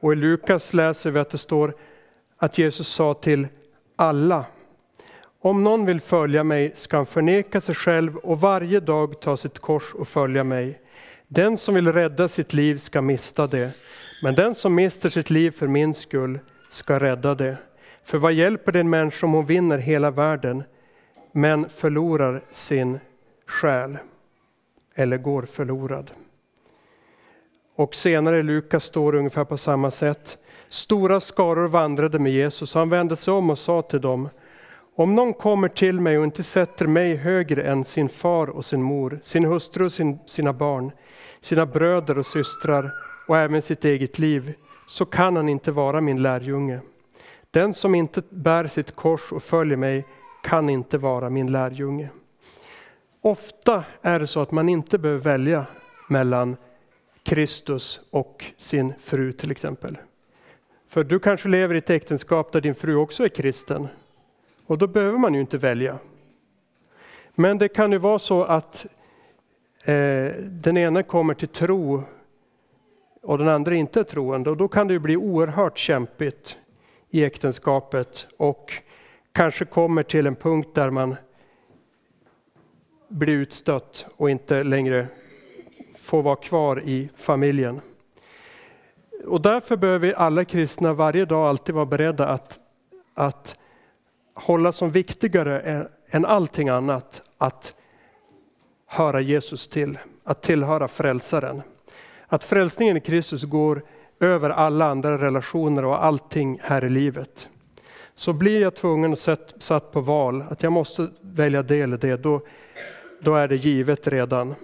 Och 0.00 0.12
i 0.12 0.16
Lukas 0.16 0.74
läser 0.74 1.10
vi 1.10 1.18
att 1.18 1.30
det 1.30 1.38
står 1.38 1.74
att 2.36 2.58
Jesus 2.58 2.88
sa 2.88 3.14
till 3.14 3.48
alla. 3.96 4.44
Om 5.40 5.64
någon 5.64 5.86
vill 5.86 6.00
följa 6.00 6.44
mig 6.44 6.72
ska 6.74 6.96
han 6.96 7.06
förneka 7.06 7.60
sig 7.60 7.74
själv 7.74 8.16
och 8.16 8.40
varje 8.40 8.80
dag 8.80 9.20
ta 9.20 9.36
sitt 9.36 9.58
kors 9.58 9.94
och 9.94 10.08
följa 10.08 10.44
mig. 10.44 10.80
Den 11.28 11.58
som 11.58 11.74
vill 11.74 11.92
rädda 11.92 12.28
sitt 12.28 12.52
liv 12.52 12.78
ska 12.78 13.02
mista 13.02 13.46
det, 13.46 13.70
men 14.22 14.34
den 14.34 14.54
som 14.54 14.74
mister 14.74 15.10
sitt 15.10 15.30
liv 15.30 15.50
för 15.50 15.66
min 15.66 15.94
skull 15.94 16.38
ska 16.68 16.98
rädda 16.98 17.34
det. 17.34 17.56
För 18.04 18.18
vad 18.18 18.32
hjälper 18.32 18.72
det 18.72 18.80
en 18.80 18.90
människa 18.90 19.26
om 19.26 19.32
hon 19.32 19.46
vinner 19.46 19.78
hela 19.78 20.10
världen 20.10 20.62
men 21.32 21.68
förlorar 21.68 22.40
sin 22.50 23.00
själ 23.46 23.98
eller 24.94 25.16
går 25.16 25.42
förlorad? 25.42 26.10
Och 27.76 27.94
senare 27.94 28.38
i 28.38 28.42
Lukas 28.42 28.84
står 28.84 29.12
det 29.12 29.18
ungefär 29.18 29.44
på 29.44 29.56
samma 29.56 29.90
sätt. 29.90 30.38
Stora 30.68 31.20
skaror 31.20 31.68
vandrade 31.68 32.18
med 32.18 32.32
Jesus 32.32 32.74
och 32.74 32.78
han 32.78 32.90
vände 32.90 33.16
sig 33.16 33.34
om 33.34 33.50
och 33.50 33.58
sa 33.58 33.82
till 33.82 34.00
dem 34.00 34.28
om 34.98 35.14
någon 35.14 35.32
kommer 35.32 35.68
till 35.68 36.00
mig 36.00 36.18
och 36.18 36.24
inte 36.24 36.42
sätter 36.42 36.86
mig 36.86 37.16
högre 37.16 37.62
än 37.62 37.84
sin 37.84 38.08
far 38.08 38.46
och 38.46 38.64
sin 38.64 38.82
mor, 38.82 39.20
sin 39.22 39.44
hustru 39.44 39.84
och 39.84 39.92
sin, 39.92 40.18
sina 40.26 40.52
barn, 40.52 40.92
sina 41.40 41.66
bröder 41.66 42.18
och 42.18 42.26
systrar 42.26 42.92
och 43.28 43.36
även 43.36 43.62
sitt 43.62 43.84
eget 43.84 44.18
liv, 44.18 44.54
så 44.86 45.04
kan 45.04 45.36
han 45.36 45.48
inte 45.48 45.72
vara 45.72 46.00
min 46.00 46.22
lärjunge. 46.22 46.80
Den 47.50 47.74
som 47.74 47.94
inte 47.94 48.22
bär 48.30 48.66
sitt 48.66 48.96
kors 48.96 49.32
och 49.32 49.42
följer 49.42 49.76
mig 49.76 50.04
kan 50.42 50.70
inte 50.70 50.98
vara 50.98 51.30
min 51.30 51.52
lärjunge. 51.52 52.08
Ofta 53.20 53.84
är 54.02 54.20
det 54.20 54.26
så 54.26 54.40
att 54.40 54.50
man 54.50 54.68
inte 54.68 54.98
behöver 54.98 55.20
välja 55.20 55.66
mellan 56.08 56.56
Kristus 57.22 58.00
och 58.10 58.44
sin 58.56 58.94
fru 59.00 59.32
till 59.32 59.50
exempel. 59.50 59.98
För 60.88 61.04
du 61.04 61.18
kanske 61.18 61.48
lever 61.48 61.74
i 61.74 61.78
ett 61.78 61.90
äktenskap 61.90 62.52
där 62.52 62.60
din 62.60 62.74
fru 62.74 62.96
också 62.96 63.24
är 63.24 63.28
kristen. 63.28 63.88
Och 64.66 64.78
då 64.78 64.86
behöver 64.86 65.18
man 65.18 65.34
ju 65.34 65.40
inte 65.40 65.58
välja. 65.58 65.98
Men 67.34 67.58
det 67.58 67.68
kan 67.68 67.92
ju 67.92 67.98
vara 67.98 68.18
så 68.18 68.44
att 68.44 68.86
eh, 69.84 70.32
den 70.38 70.76
ena 70.76 71.02
kommer 71.02 71.34
till 71.34 71.48
tro 71.48 72.02
och 73.26 73.38
den 73.38 73.48
andra 73.48 73.74
inte 73.74 74.00
är 74.00 74.04
troende. 74.04 74.50
Och 74.50 74.56
då 74.56 74.68
kan 74.68 74.86
det 74.86 74.92
ju 74.92 74.98
bli 74.98 75.16
oerhört 75.16 75.78
kämpigt 75.78 76.56
i 77.10 77.24
äktenskapet 77.24 78.26
och 78.36 78.72
kanske 79.32 79.64
kommer 79.64 80.02
till 80.02 80.26
en 80.26 80.36
punkt 80.36 80.68
där 80.74 80.90
man 80.90 81.16
blir 83.08 83.34
utstött 83.34 84.06
och 84.16 84.30
inte 84.30 84.62
längre 84.62 85.06
får 85.98 86.22
vara 86.22 86.36
kvar 86.36 86.80
i 86.80 87.08
familjen. 87.16 87.80
Och 89.26 89.40
därför 89.40 89.76
behöver 89.76 90.12
alla 90.12 90.44
kristna 90.44 90.92
varje 90.92 91.24
dag 91.24 91.48
alltid 91.48 91.74
vara 91.74 91.86
beredda 91.86 92.28
att, 92.28 92.60
att 93.14 93.58
hålla 94.34 94.72
som 94.72 94.90
viktigare 94.90 95.88
än 96.10 96.24
allting 96.24 96.68
annat 96.68 97.22
att 97.38 97.74
höra 98.86 99.20
Jesus 99.20 99.68
till, 99.68 99.98
att 100.24 100.42
tillhöra 100.42 100.88
frälsaren. 100.88 101.62
Att 102.26 102.44
frälsningen 102.44 102.96
i 102.96 103.00
Kristus 103.00 103.44
går 103.44 103.82
över 104.20 104.50
alla 104.50 104.84
andra 104.84 105.18
relationer 105.18 105.84
och 105.84 106.04
allting 106.04 106.60
här 106.62 106.84
i 106.84 106.88
livet. 106.88 107.48
Så 108.14 108.32
blir 108.32 108.62
jag 108.62 108.74
tvungen 108.74 109.12
och 109.12 109.18
sätt, 109.18 109.54
satt 109.58 109.92
på 109.92 110.00
val, 110.00 110.44
att 110.50 110.62
jag 110.62 110.72
måste 110.72 111.08
välja 111.20 111.62
det 111.62 111.80
eller 111.80 111.96
det, 111.96 112.16
då, 112.16 112.40
då 113.20 113.34
är 113.34 113.48
det 113.48 113.56
givet 113.56 114.06
redan. 114.06 114.54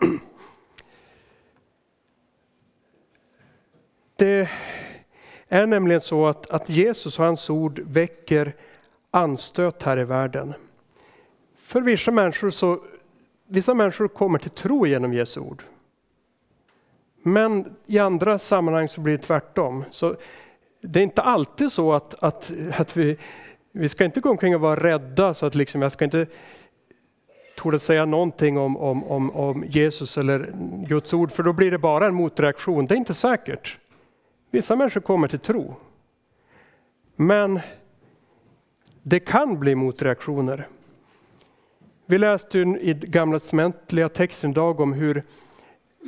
Det 4.16 4.48
är 5.48 5.66
nämligen 5.66 6.00
så 6.00 6.26
att, 6.26 6.50
att 6.50 6.68
Jesus 6.68 7.18
och 7.18 7.24
hans 7.24 7.50
ord 7.50 7.78
väcker 7.78 8.54
anstöt 9.10 9.82
här 9.82 9.98
i 9.98 10.04
världen. 10.04 10.54
För 11.56 11.80
vissa 11.80 12.10
människor, 12.10 12.50
så, 12.50 12.84
vissa 13.46 13.74
människor 13.74 14.08
kommer 14.08 14.38
till 14.38 14.50
tro 14.50 14.86
genom 14.86 15.14
Jesu 15.14 15.40
ord. 15.40 15.62
Men 17.32 17.76
i 17.86 17.98
andra 17.98 18.38
sammanhang 18.38 18.88
så 18.88 19.00
blir 19.00 19.16
det 19.16 19.22
tvärtom. 19.22 19.84
Så 19.90 20.16
det 20.80 20.98
är 20.98 21.02
inte 21.02 21.22
alltid 21.22 21.72
så 21.72 21.92
att, 21.92 22.14
att, 22.24 22.52
att 22.72 22.96
vi, 22.96 23.18
vi 23.72 23.88
ska 23.88 24.04
inte 24.04 24.20
gå 24.20 24.30
omkring 24.30 24.54
och 24.54 24.60
vara 24.60 24.80
rädda 24.80 25.34
så 25.34 25.46
att 25.46 25.54
liksom, 25.54 25.82
jag 25.82 25.92
ska 25.92 26.04
inte 26.04 26.26
torde 27.56 27.78
säga 27.78 28.04
någonting 28.04 28.58
om, 28.58 28.76
om, 28.76 29.04
om, 29.04 29.30
om 29.30 29.64
Jesus 29.68 30.18
eller 30.18 30.52
Guds 30.86 31.14
ord, 31.14 31.30
för 31.32 31.42
då 31.42 31.52
blir 31.52 31.70
det 31.70 31.78
bara 31.78 32.06
en 32.06 32.14
motreaktion. 32.14 32.86
Det 32.86 32.94
är 32.94 32.96
inte 32.96 33.14
säkert. 33.14 33.78
Vissa 34.50 34.76
människor 34.76 35.00
kommer 35.00 35.28
till 35.28 35.38
tro. 35.38 35.76
Men 37.16 37.60
det 39.02 39.20
kan 39.20 39.58
bli 39.60 39.74
motreaktioner. 39.74 40.68
Vi 42.06 42.18
läste 42.18 42.58
i 42.58 42.94
gamla 42.94 43.38
testamentliga 43.38 44.08
texten 44.08 44.50
idag 44.50 44.80
om 44.80 44.92
hur 44.92 45.22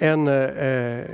en 0.02 0.28
eh, 0.28 0.34
eh, 0.34 1.04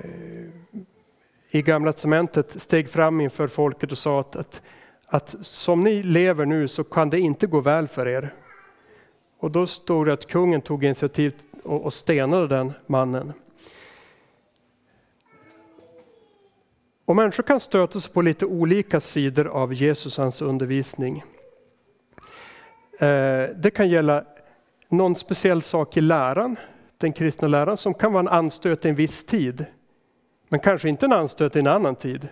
i 1.51 1.63
gamla 1.63 1.93
testamentet 1.93 2.63
steg 2.63 2.89
fram 2.89 3.21
inför 3.21 3.49
folket 3.49 3.93
och 3.93 3.99
sa 3.99 4.21
att, 4.21 4.37
att, 4.37 4.63
att 5.07 5.35
som 5.41 5.85
ni 5.85 6.03
lever 6.03 6.47
nu 6.47 6.69
så 6.69 6.85
kan 6.85 7.11
det 7.11 7.21
inte 7.21 7.47
gå 7.47 7.61
väl 7.61 7.89
för 7.89 8.09
er. 8.09 8.35
Och 9.39 9.51
då 9.51 9.67
stod 9.67 10.07
det 10.07 10.13
att 10.13 10.27
kungen 10.27 10.61
tog 10.61 10.85
initiativ 10.85 11.35
och, 11.63 11.85
och 11.85 11.95
stenade 11.95 12.47
den 12.47 12.73
mannen. 12.87 13.33
Och 17.05 17.17
människor 17.17 17.43
kan 17.43 17.61
stöta 17.61 18.01
sig 18.01 18.13
på 18.13 18.23
lite 18.23 18.47
olika 18.47 19.01
sidor 19.01 19.47
av 19.47 19.75
Jesus 19.75 20.19
och 20.19 20.25
hans 20.25 20.43
undervisning. 20.43 21.25
Eh, 23.01 23.45
det 23.57 23.73
kan 23.75 23.89
gälla 23.89 24.25
någon 24.89 25.15
speciell 25.15 25.63
sak 25.63 25.97
i 25.97 26.01
läran, 26.01 26.57
den 26.99 27.13
kristna 27.13 27.49
läran, 27.49 27.77
som 27.77 27.95
kan 27.95 28.13
vara 28.13 28.21
en 28.21 28.29
anstöt 28.29 28.85
i 28.85 28.89
en 28.89 28.95
viss 28.95 29.25
tid. 29.25 29.65
Men 30.49 30.61
kanske 30.61 30.89
inte 30.89 31.07
en 31.07 31.13
anstöt 31.13 31.57
i 31.57 31.59
en 31.59 31.67
annan 31.67 31.97
tid. 31.97 32.29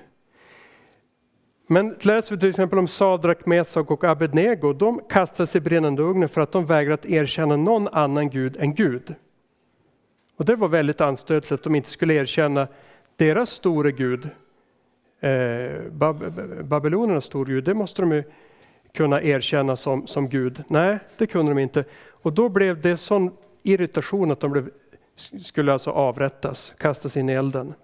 Men 1.67 1.97
läser 2.01 2.35
vi 2.35 2.41
till 2.41 2.49
exempel 2.49 2.79
om 2.79 2.89
Sadrak, 2.89 3.47
Mesak 3.47 3.91
och 3.91 4.05
Abednego, 4.05 4.73
de 4.73 5.01
kastades 5.09 5.57
i 5.57 5.61
brinnande 5.61 6.03
ugnen 6.03 6.29
för 6.29 6.41
att 6.41 6.53
de 6.53 6.67
vägrat 6.67 7.07
erkänna 7.07 7.57
någon 7.57 7.89
annan 7.89 8.31
gud 8.31 8.57
än 8.61 8.75
Gud. 8.75 9.15
Och 10.37 10.45
det 10.45 10.57
var 10.57 10.69
väldigt 10.69 11.01
anstötligt 11.01 11.53
att 11.53 11.63
de 11.63 11.75
inte 11.75 11.91
skulle 11.91 12.15
erkänna 12.15 12.69
deras 13.17 13.51
store 13.51 13.93
gud, 13.93 14.29
eh, 15.21 15.91
Bab 15.91 16.33
babylonernas 16.65 17.25
store 17.25 17.53
gud, 17.53 17.65
det 17.65 17.75
måste 17.75 18.03
de 18.03 18.13
ju 18.13 18.25
kunna 18.95 19.23
erkänna 19.23 19.77
som, 19.77 20.07
som 20.07 20.29
Gud. 20.29 20.65
Nej, 20.69 20.99
det 21.19 21.27
kunde 21.27 21.51
de 21.51 21.59
inte. 21.59 21.85
Och 22.11 22.33
då 22.33 22.49
blev 22.49 22.81
det 22.81 22.97
sån 22.97 23.31
irritation 23.65 24.31
att 24.31 24.41
de 24.41 24.51
blev, 24.51 24.71
skulle 25.43 25.73
alltså 25.73 25.91
avrättas, 25.91 26.75
kastas 26.79 27.17
in 27.17 27.29
i 27.29 27.33
elden. 27.33 27.75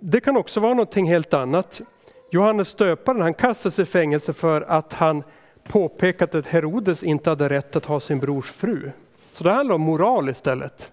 Det 0.00 0.20
kan 0.20 0.36
också 0.36 0.60
vara 0.60 0.74
någonting 0.74 1.06
helt 1.06 1.34
annat. 1.34 1.80
Johannes 2.30 2.74
döparen 2.74 3.20
han 3.20 3.34
kastades 3.34 3.78
i 3.78 3.86
fängelse 3.86 4.32
för 4.32 4.62
att 4.62 4.92
han 4.92 5.22
påpekat 5.62 6.34
att 6.34 6.46
Herodes 6.46 7.02
inte 7.02 7.30
hade 7.30 7.48
rätt 7.48 7.76
att 7.76 7.84
ha 7.84 8.00
sin 8.00 8.18
brors 8.18 8.50
fru. 8.50 8.90
Så 9.32 9.44
det 9.44 9.50
handlar 9.50 9.74
om 9.74 9.80
moral 9.80 10.28
istället. 10.28 10.92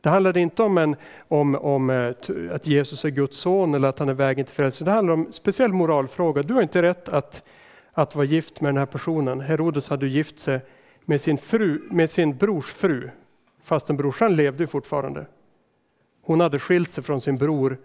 Det 0.00 0.10
handlade 0.10 0.40
inte 0.40 0.62
om, 0.62 0.78
en, 0.78 0.96
om, 1.28 1.54
om 1.54 1.90
eh, 1.90 2.14
att 2.54 2.66
Jesus 2.66 3.04
är 3.04 3.08
Guds 3.08 3.38
son 3.38 3.74
eller 3.74 3.88
att 3.88 3.98
han 3.98 4.08
är 4.08 4.14
vägen 4.14 4.44
till 4.44 4.54
frälsning. 4.54 4.84
Det 4.84 4.92
handlar 4.92 5.14
om 5.14 5.26
en 5.26 5.32
speciell 5.32 5.72
moralfråga. 5.72 6.42
Du 6.42 6.54
har 6.54 6.62
inte 6.62 6.82
rätt 6.82 7.08
att, 7.08 7.42
att 7.94 8.14
vara 8.14 8.26
gift 8.26 8.60
med 8.60 8.68
den 8.68 8.78
här 8.78 8.86
personen. 8.86 9.40
Herodes 9.40 9.88
hade 9.88 10.06
gift 10.06 10.38
sig 10.38 10.60
med 11.04 11.20
sin, 11.20 11.38
fru, 11.38 11.82
med 11.90 12.10
sin 12.10 12.36
brors 12.36 12.66
fru, 12.72 13.10
fastän 13.62 13.96
brorsan 13.96 14.36
levde 14.36 14.66
fortfarande. 14.66 15.26
Hon 16.22 16.40
hade 16.40 16.58
skilt 16.58 16.90
sig 16.90 17.04
från 17.04 17.20
sin 17.20 17.38
bror 17.38 17.78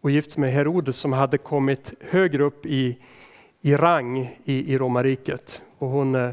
och 0.00 0.10
gift 0.10 0.32
sig 0.32 0.40
med 0.40 0.52
Herodes 0.52 0.96
som 0.96 1.12
hade 1.12 1.38
kommit 1.38 1.94
högre 2.00 2.42
upp 2.42 2.66
i, 2.66 2.98
i 3.60 3.76
rang 3.76 4.38
i, 4.44 4.74
i 4.74 4.78
romarriket. 4.78 5.62
Och 5.78 5.88
hon 5.88 6.14
eh, 6.14 6.30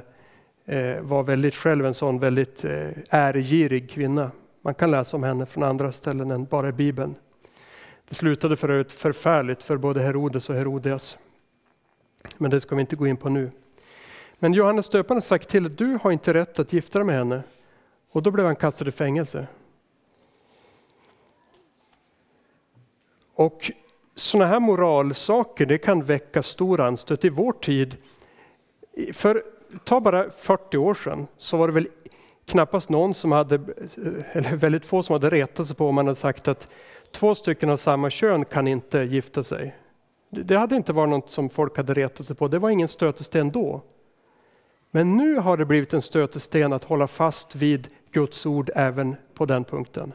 eh, 0.66 1.02
var 1.02 1.24
väldigt 1.24 1.56
själv 1.56 1.86
en 1.86 1.94
sån 1.94 2.20
väldigt 2.20 2.66
eh, 2.66 2.90
äregirig 3.10 3.90
kvinna. 3.90 4.32
Man 4.62 4.76
kan 4.76 4.92
läsa 4.92 5.18
om 5.18 5.24
henne 5.24 5.46
från 5.46 5.64
andra 5.64 5.92
ställen 5.92 6.32
än 6.32 6.46
bara 6.46 6.70
i 6.70 6.72
Bibeln. 6.72 7.16
Det 8.10 8.16
slutade 8.16 8.56
för 8.56 8.70
övrigt 8.70 8.92
förfärligt 8.92 9.64
för 9.64 9.78
både 9.78 10.02
Herodes 10.02 10.50
och 10.50 10.56
Herodias. 10.56 11.18
Men 12.38 12.52
det 12.52 12.62
ska 12.62 12.76
vi 12.76 12.82
inte 12.82 12.96
gå 12.96 13.08
in 13.08 13.18
på 13.18 13.30
nu. 13.30 13.52
Men 14.40 14.54
Johannes 14.54 14.90
döparen 14.90 15.22
sagt 15.22 15.50
till 15.50 15.66
att 15.66 15.78
du 15.78 16.00
har 16.02 16.12
inte 16.12 16.34
rätt 16.34 16.60
att 16.60 16.74
gifta 16.74 17.00
dig 17.00 17.06
med 17.06 17.16
henne. 17.16 17.44
Och 18.12 18.24
då 18.24 18.32
blev 18.32 18.46
han 18.46 18.56
kastad 18.56 18.88
i 18.88 18.92
fängelse. 18.92 19.48
Och 23.34 23.72
sådana 24.16 24.50
här 24.50 24.60
moralsaker 24.60 25.66
det 25.66 25.78
kan 25.78 26.04
väcka 26.04 26.44
stor 26.44 26.82
anstöt 26.82 27.26
i 27.26 27.30
vår 27.30 27.54
tid. 27.54 27.98
För 29.14 29.44
ta 29.84 30.00
bara 30.00 30.30
40 30.30 30.78
år 30.78 30.94
sedan 30.94 31.28
så 31.38 31.58
var 31.58 31.68
det 31.68 31.74
väl 31.74 31.88
knappast 32.46 32.90
någon 32.90 33.14
som 33.14 33.32
hade, 33.32 33.56
eller 34.32 34.56
väldigt 34.56 34.86
få 34.86 35.04
som 35.04 35.14
hade 35.14 35.30
retat 35.30 35.68
sig 35.68 35.76
på 35.76 35.88
om 35.88 35.96
man 35.96 36.08
hade 36.08 36.16
sagt 36.16 36.48
att 36.48 36.68
två 37.12 37.36
stycken 37.36 37.70
av 37.70 37.78
samma 37.78 38.10
kön 38.10 38.46
kan 38.46 38.68
inte 38.68 39.00
gifta 39.00 39.44
sig. 39.44 39.76
Det 40.34 40.58
hade 40.58 40.76
inte 40.76 40.94
varit 40.94 41.10
något 41.10 41.30
som 41.30 41.50
folk 41.50 41.78
hade 41.78 41.94
retat 41.94 42.28
sig 42.28 42.36
på, 42.36 42.48
det 42.48 42.60
var 42.60 42.70
ingen 42.70 42.88
stötesten 42.88 43.52
då. 43.52 43.82
Men 44.92 45.18
nu 45.18 45.36
har 45.36 45.58
det 45.58 45.66
blivit 45.66 45.94
en 45.94 46.02
stötesten 46.02 46.74
att 46.74 46.84
hålla 46.84 47.08
fast 47.08 47.56
vid 47.56 47.88
Guds 48.12 48.46
ord 48.46 48.70
även 48.76 49.16
på 49.34 49.46
den 49.46 49.64
punkten. 49.64 50.14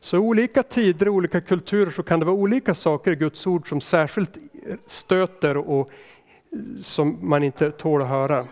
Så 0.00 0.16
i 0.16 0.20
olika 0.20 0.62
tider 0.62 1.08
och 1.08 1.14
olika 1.14 1.40
kulturer 1.40 1.90
så 1.90 2.02
kan 2.02 2.20
det 2.20 2.26
vara 2.26 2.36
olika 2.36 2.74
saker 2.74 3.12
i 3.12 3.16
Guds 3.16 3.46
ord 3.46 3.68
som 3.68 3.80
särskilt 3.80 4.38
stöter 4.86 5.56
och 5.56 5.90
som 6.82 7.18
man 7.20 7.42
inte 7.42 7.70
tål 7.70 8.02
att 8.02 8.08
höra. 8.08 8.46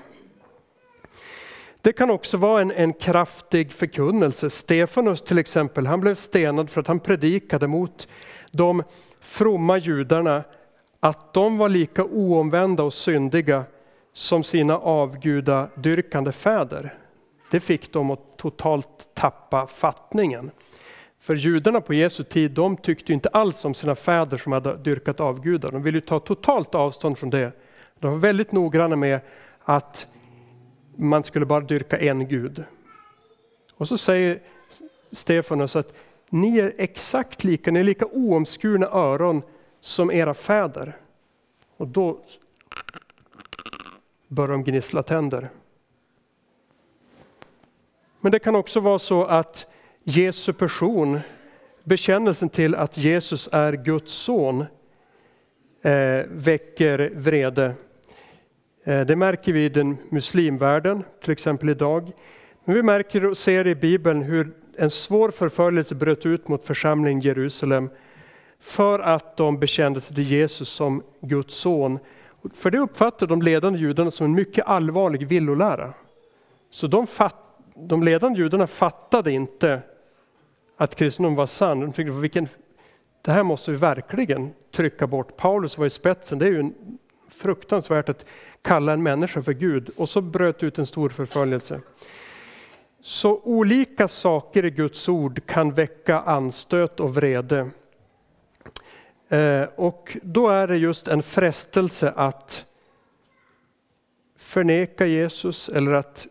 Det 1.81 1.93
kan 1.93 2.11
också 2.11 2.37
vara 2.37 2.61
en, 2.61 2.73
en 2.73 2.93
kraftig 2.93 3.73
förkunnelse. 3.73 4.51
Stefanus 4.51 5.23
till 5.23 5.39
exempel, 5.39 5.87
han 5.87 6.01
blev 6.01 6.15
stenad 6.15 6.71
för 6.71 6.81
att 6.81 6.87
han 6.87 7.01
predikade 7.01 7.67
mot 7.67 8.09
de 8.51 8.83
fromma 9.21 9.79
judarna 9.79 10.45
att 11.01 11.35
de 11.35 11.59
var 11.59 11.69
lika 11.69 12.05
oomvända 12.05 12.83
och 12.83 12.95
syndiga 12.95 13.65
som 14.13 14.43
sina 14.43 14.79
avgudadyrkande 14.79 16.33
fäder. 16.33 16.95
Det 17.51 17.61
fick 17.61 17.93
dem 17.93 18.11
att 18.11 18.37
totalt 18.37 19.09
tappa 19.15 19.67
fattningen. 19.67 20.51
För 21.21 21.35
judarna 21.35 21.81
på 21.81 21.95
Jesu 21.95 22.23
tid, 22.23 22.51
de 22.51 22.77
tyckte 22.77 23.13
inte 23.13 23.29
alls 23.29 23.65
om 23.65 23.75
sina 23.75 23.95
fäder 23.95 24.37
som 24.37 24.53
hade 24.53 24.77
dyrkat 24.77 25.21
avgudar. 25.21 25.73
De 25.73 25.83
ville 25.83 26.01
ta 26.01 26.21
totalt 26.21 26.75
avstånd 26.75 27.19
från 27.19 27.31
det. 27.31 27.53
De 27.99 28.11
var 28.11 28.19
väldigt 28.19 28.53
noggranna 28.53 28.97
med 28.97 29.21
att 29.65 30.07
man 30.97 31.25
skulle 31.25 31.47
bara 31.47 31.61
dyrka 31.61 31.99
en 31.99 32.29
gud. 32.29 32.65
Och 33.75 33.89
så 33.89 33.99
säger 33.99 34.41
Stefanus 35.13 35.77
att 35.77 35.93
ni 36.31 36.59
är 36.59 36.73
exakt 36.79 37.45
lika, 37.45 37.71
ni 37.71 37.81
är 37.81 37.85
lika 37.85 38.07
oomskurna 38.07 38.87
öron 38.87 39.43
som 39.81 40.11
era 40.11 40.35
fäder. 40.35 40.97
Och 41.77 41.89
då 41.89 42.21
bör 44.29 44.49
de 44.49 44.65
gnissla 44.65 45.03
tänder. 45.03 45.49
Men 48.21 48.33
det 48.33 48.39
kan 48.39 48.57
också 48.57 48.81
vara 48.81 48.99
så 48.99 49.25
att 49.25 49.67
Jesu 50.05 50.53
person, 50.53 51.21
bekännelsen 51.85 52.49
till 52.49 52.75
att 52.75 52.97
Jesus 52.97 53.49
är 53.53 53.73
Guds 53.73 54.13
son, 54.13 54.65
eh, 55.83 56.23
väcker 56.29 57.11
vrede. 57.15 57.75
Eh, 58.85 59.01
det 59.01 59.17
märker 59.17 59.53
vi 59.53 59.65
i 59.65 59.69
den 59.69 59.97
muslimvärlden, 60.09 61.05
till 61.23 61.33
exempel 61.33 61.69
idag. 61.69 62.13
Men 62.65 62.75
vi 62.75 62.83
märker 62.83 63.27
och 63.27 63.39
ser 63.39 63.67
i 63.67 63.75
Bibeln 63.75 64.23
hur 64.23 64.53
en 64.77 64.91
svår 64.91 65.31
förföljelse 65.31 65.95
bröt 65.95 66.27
ut 66.27 66.49
mot 66.49 66.65
församlingen 66.65 67.23
i 67.23 67.27
Jerusalem 67.27 67.91
för 68.61 68.99
att 68.99 69.37
de 69.37 69.59
bekände 69.59 70.01
sig 70.01 70.15
till 70.15 70.25
Jesus 70.25 70.69
som 70.69 71.03
Guds 71.21 71.55
son. 71.55 71.99
För 72.55 72.71
det 72.71 72.79
uppfattade 72.79 73.33
de 73.33 73.43
ledande 73.43 73.79
judarna 73.79 74.11
som 74.11 74.27
en 74.27 74.35
mycket 74.35 74.67
allvarlig 74.67 75.27
villolära. 75.27 75.93
Så 76.71 76.87
de, 76.87 77.07
fatt, 77.07 77.37
de 77.75 78.03
ledande 78.03 78.39
judarna 78.39 78.67
fattade 78.67 79.33
inte 79.33 79.83
att 80.77 80.95
kristendom 80.95 81.35
var 81.35 81.47
sann. 81.47 81.81
De 81.81 81.93
tyckte, 81.93 82.13
vilken, 82.13 82.49
det 83.23 83.33
här 83.33 83.43
måste 83.43 83.71
vi 83.71 83.77
verkligen 83.77 84.51
trycka 84.71 85.07
bort. 85.07 85.37
Paulus 85.37 85.79
var 85.79 85.87
i 85.87 85.91
spetsen. 85.91 86.39
Det 86.39 86.47
är 86.47 86.51
ju 86.51 86.71
fruktansvärt 87.31 88.09
att 88.09 88.25
kalla 88.63 88.93
en 88.93 89.03
människa 89.03 89.43
för 89.43 89.53
Gud. 89.53 89.91
Och 89.97 90.09
så 90.09 90.21
bröt 90.21 90.63
ut 90.63 90.79
en 90.79 90.87
stor 90.87 91.09
förföljelse. 91.09 91.81
Så 93.01 93.41
olika 93.45 94.09
saker 94.09 94.65
i 94.65 94.71
Guds 94.71 95.09
ord 95.09 95.47
kan 95.47 95.75
väcka 95.75 96.21
anstöt 96.21 97.01
och 97.01 97.15
vrede. 97.15 97.71
Eh, 99.29 99.69
och 99.77 100.17
då 100.23 100.49
är 100.49 100.69
det 100.69 100.77
just 100.77 101.09
en 101.09 101.23
frestelse 101.23 102.13
att 102.17 102.65
förneka 104.37 105.07
Jesus 105.07 105.69
eller 105.69 105.93
att 105.93 106.27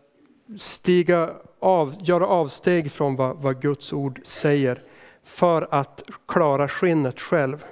stiga 0.58 1.30
av, 1.58 1.96
göra 2.00 2.26
avsteg 2.26 2.92
från 2.92 3.16
vad, 3.16 3.36
vad 3.36 3.62
Guds 3.62 3.92
ord 3.92 4.20
säger 4.24 4.82
för 5.22 5.68
att 5.70 6.02
klara 6.26 6.68
skinnet 6.68 7.20
själv. 7.20 7.64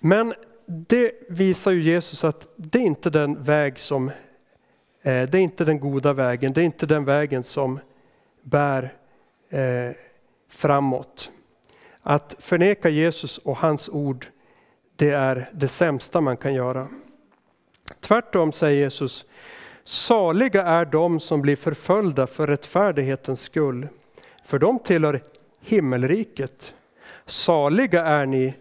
Men 0.00 0.34
det 0.66 1.12
visar 1.28 1.70
ju 1.70 1.82
Jesus 1.82 2.24
att 2.24 2.48
det 2.56 2.78
är 2.78 2.82
inte 2.82 3.10
den 3.10 3.42
väg 3.42 3.78
som, 3.78 4.08
eh, 4.08 4.12
det 5.02 5.34
är 5.34 5.36
inte 5.36 5.64
den 5.64 5.80
goda 5.80 6.12
vägen, 6.12 6.52
det 6.52 6.60
är 6.60 6.64
inte 6.64 6.86
den 6.86 7.04
vägen 7.04 7.44
som 7.44 7.80
bär 8.42 8.94
eh, 9.48 9.90
framåt. 10.48 11.30
Att 12.08 12.36
förneka 12.38 12.88
Jesus 12.88 13.38
och 13.38 13.56
hans 13.56 13.88
ord, 13.88 14.26
det 14.96 15.10
är 15.10 15.50
det 15.52 15.68
sämsta 15.68 16.20
man 16.20 16.36
kan 16.36 16.54
göra. 16.54 16.88
Tvärtom 18.00 18.52
säger 18.52 18.80
Jesus, 18.80 19.24
saliga 19.84 20.64
är 20.64 20.84
de 20.84 21.20
som 21.20 21.42
blir 21.42 21.56
förföljda 21.56 22.26
för 22.26 22.46
rättfärdighetens 22.46 23.40
skull, 23.40 23.88
för 24.44 24.58
de 24.58 24.78
tillhör 24.78 25.20
himmelriket. 25.60 26.74
Saliga 27.26 28.04
är 28.04 28.26
ni 28.26 28.54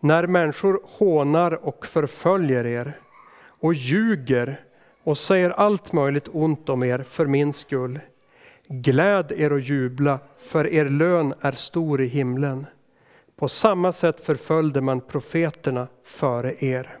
när 0.00 0.26
människor 0.26 0.80
hånar 0.84 1.64
och 1.66 1.86
förföljer 1.86 2.66
er 2.66 2.98
och 3.46 3.74
ljuger 3.74 4.60
och 5.04 5.18
säger 5.18 5.50
allt 5.50 5.92
möjligt 5.92 6.28
ont 6.32 6.68
om 6.68 6.82
er 6.82 6.98
för 6.98 7.26
min 7.26 7.52
skull. 7.52 8.00
Gläd 8.68 9.32
er 9.32 9.52
och 9.52 9.60
jubla, 9.60 10.18
för 10.38 10.66
er 10.66 10.88
lön 10.88 11.34
är 11.40 11.52
stor 11.52 12.00
i 12.00 12.06
himlen. 12.06 12.66
På 13.44 13.48
samma 13.48 13.92
sätt 13.92 14.20
förföljde 14.20 14.80
man 14.80 15.00
profeterna 15.00 15.88
före 16.04 16.64
er. 16.64 16.98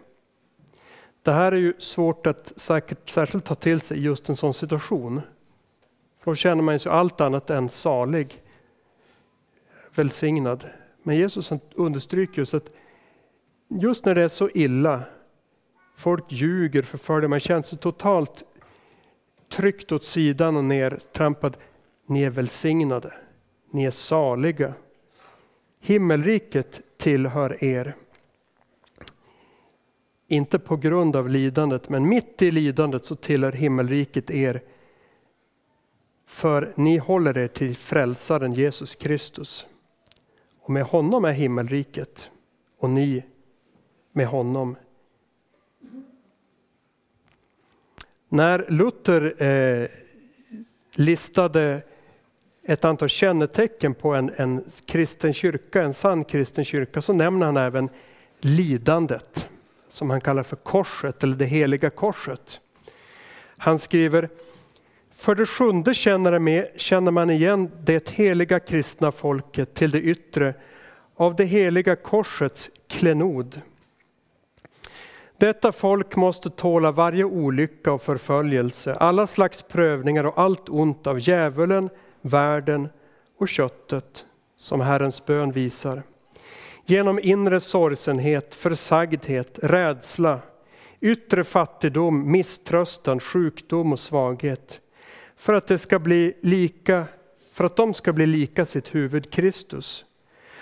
Det 1.22 1.32
här 1.32 1.52
är 1.52 1.56
ju 1.56 1.74
svårt 1.78 2.26
att 2.26 2.52
säkert, 2.56 3.08
särskilt 3.08 3.44
ta 3.44 3.54
till 3.54 3.80
sig 3.80 3.98
i 3.98 4.00
just 4.00 4.28
en 4.28 4.36
sån 4.36 4.54
situation. 4.54 5.20
Då 6.24 6.34
känner 6.34 6.62
man 6.62 6.78
sig 6.78 6.92
allt 6.92 7.20
annat 7.20 7.50
än 7.50 7.68
salig, 7.68 8.42
välsignad. 9.94 10.64
Men 11.02 11.16
Jesus 11.16 11.52
understryker 11.74 12.38
just 12.38 12.54
att 12.54 12.70
just 13.68 14.04
när 14.04 14.14
det 14.14 14.22
är 14.22 14.28
så 14.28 14.50
illa, 14.54 15.02
folk 15.96 16.24
ljuger, 16.28 16.82
förföljer, 16.82 17.28
man 17.28 17.40
känner 17.40 17.62
sig 17.62 17.78
totalt 17.78 18.44
tryckt 19.48 19.92
åt 19.92 20.04
sidan 20.04 20.56
och 20.56 20.64
nertrampad. 20.64 21.56
Ni 22.06 22.22
är 22.22 22.30
välsignade, 22.30 23.14
ni 23.70 23.84
är 23.84 23.90
saliga. 23.90 24.74
Himmelriket 25.84 26.80
tillhör 26.96 27.64
er. 27.64 27.96
Inte 30.26 30.58
på 30.58 30.76
grund 30.76 31.16
av 31.16 31.28
lidandet, 31.28 31.88
men 31.88 32.08
mitt 32.08 32.42
i 32.42 32.50
lidandet 32.50 33.04
så 33.04 33.16
tillhör 33.16 33.52
himmelriket 33.52 34.30
er. 34.30 34.62
För 36.26 36.72
ni 36.76 36.98
håller 36.98 37.38
er 37.38 37.48
till 37.48 37.76
frälsaren 37.76 38.52
Jesus 38.52 38.94
Kristus. 38.94 39.66
Och 40.60 40.70
med 40.70 40.84
honom 40.84 41.24
är 41.24 41.32
himmelriket 41.32 42.30
och 42.78 42.90
ni 42.90 43.24
med 44.12 44.26
honom. 44.26 44.76
När 48.28 48.66
Luther 48.68 49.42
eh, 49.42 49.88
listade 50.92 51.82
ett 52.66 52.84
antal 52.84 53.08
kännetecken 53.08 53.94
på 53.94 54.14
en, 54.14 54.32
en 54.36 54.64
kristen 54.86 55.34
kyrka, 55.34 55.82
en 55.82 55.94
sann 55.94 56.24
kristen 56.24 56.64
kyrka, 56.64 57.02
så 57.02 57.12
nämner 57.12 57.46
han 57.46 57.56
även 57.56 57.88
lidandet 58.40 59.48
som 59.88 60.10
han 60.10 60.20
kallar 60.20 60.42
för 60.42 60.56
korset 60.56 61.22
eller 61.22 61.36
det 61.36 61.44
heliga 61.44 61.90
korset. 61.90 62.60
Han 63.56 63.78
skriver 63.78 64.28
För 65.14 65.34
det 65.34 65.46
sjunde 65.46 65.94
känner 65.94 67.10
man 67.10 67.30
igen 67.30 67.70
det 67.84 68.08
heliga 68.10 68.60
kristna 68.60 69.12
folket 69.12 69.74
till 69.74 69.90
det 69.90 70.00
yttre 70.00 70.54
av 71.16 71.36
det 71.36 71.44
heliga 71.44 71.96
korsets 71.96 72.70
klenod. 72.88 73.60
Detta 75.36 75.72
folk 75.72 76.16
måste 76.16 76.50
tåla 76.50 76.90
varje 76.90 77.24
olycka 77.24 77.92
och 77.92 78.02
förföljelse, 78.02 78.94
alla 78.94 79.26
slags 79.26 79.62
prövningar 79.62 80.24
och 80.24 80.38
allt 80.38 80.68
ont 80.68 81.06
av 81.06 81.20
djävulen, 81.20 81.90
världen 82.24 82.88
och 83.38 83.48
köttet, 83.48 84.26
som 84.56 84.80
Herrens 84.80 85.26
bön 85.26 85.52
visar. 85.52 86.02
Genom 86.84 87.18
inre 87.22 87.60
sorgsenhet, 87.60 88.54
försagdhet, 88.54 89.58
rädsla, 89.62 90.40
yttre 91.00 91.44
fattigdom, 91.44 92.32
misströstan, 92.32 93.20
sjukdom 93.20 93.92
och 93.92 94.00
svaghet. 94.00 94.80
För 95.36 95.52
att, 95.52 95.66
det 95.66 95.78
ska 95.78 95.98
bli 95.98 96.34
lika, 96.40 97.04
för 97.52 97.64
att 97.64 97.76
de 97.76 97.94
ska 97.94 98.12
bli 98.12 98.26
lika 98.26 98.66
sitt 98.66 98.94
huvud 98.94 99.30
Kristus. 99.30 100.04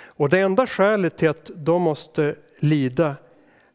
Och 0.05 0.29
det 0.29 0.41
enda 0.41 0.67
skälet 0.67 1.17
till 1.17 1.29
att 1.29 1.51
de 1.55 1.83
måste 1.83 2.37
lida 2.59 3.17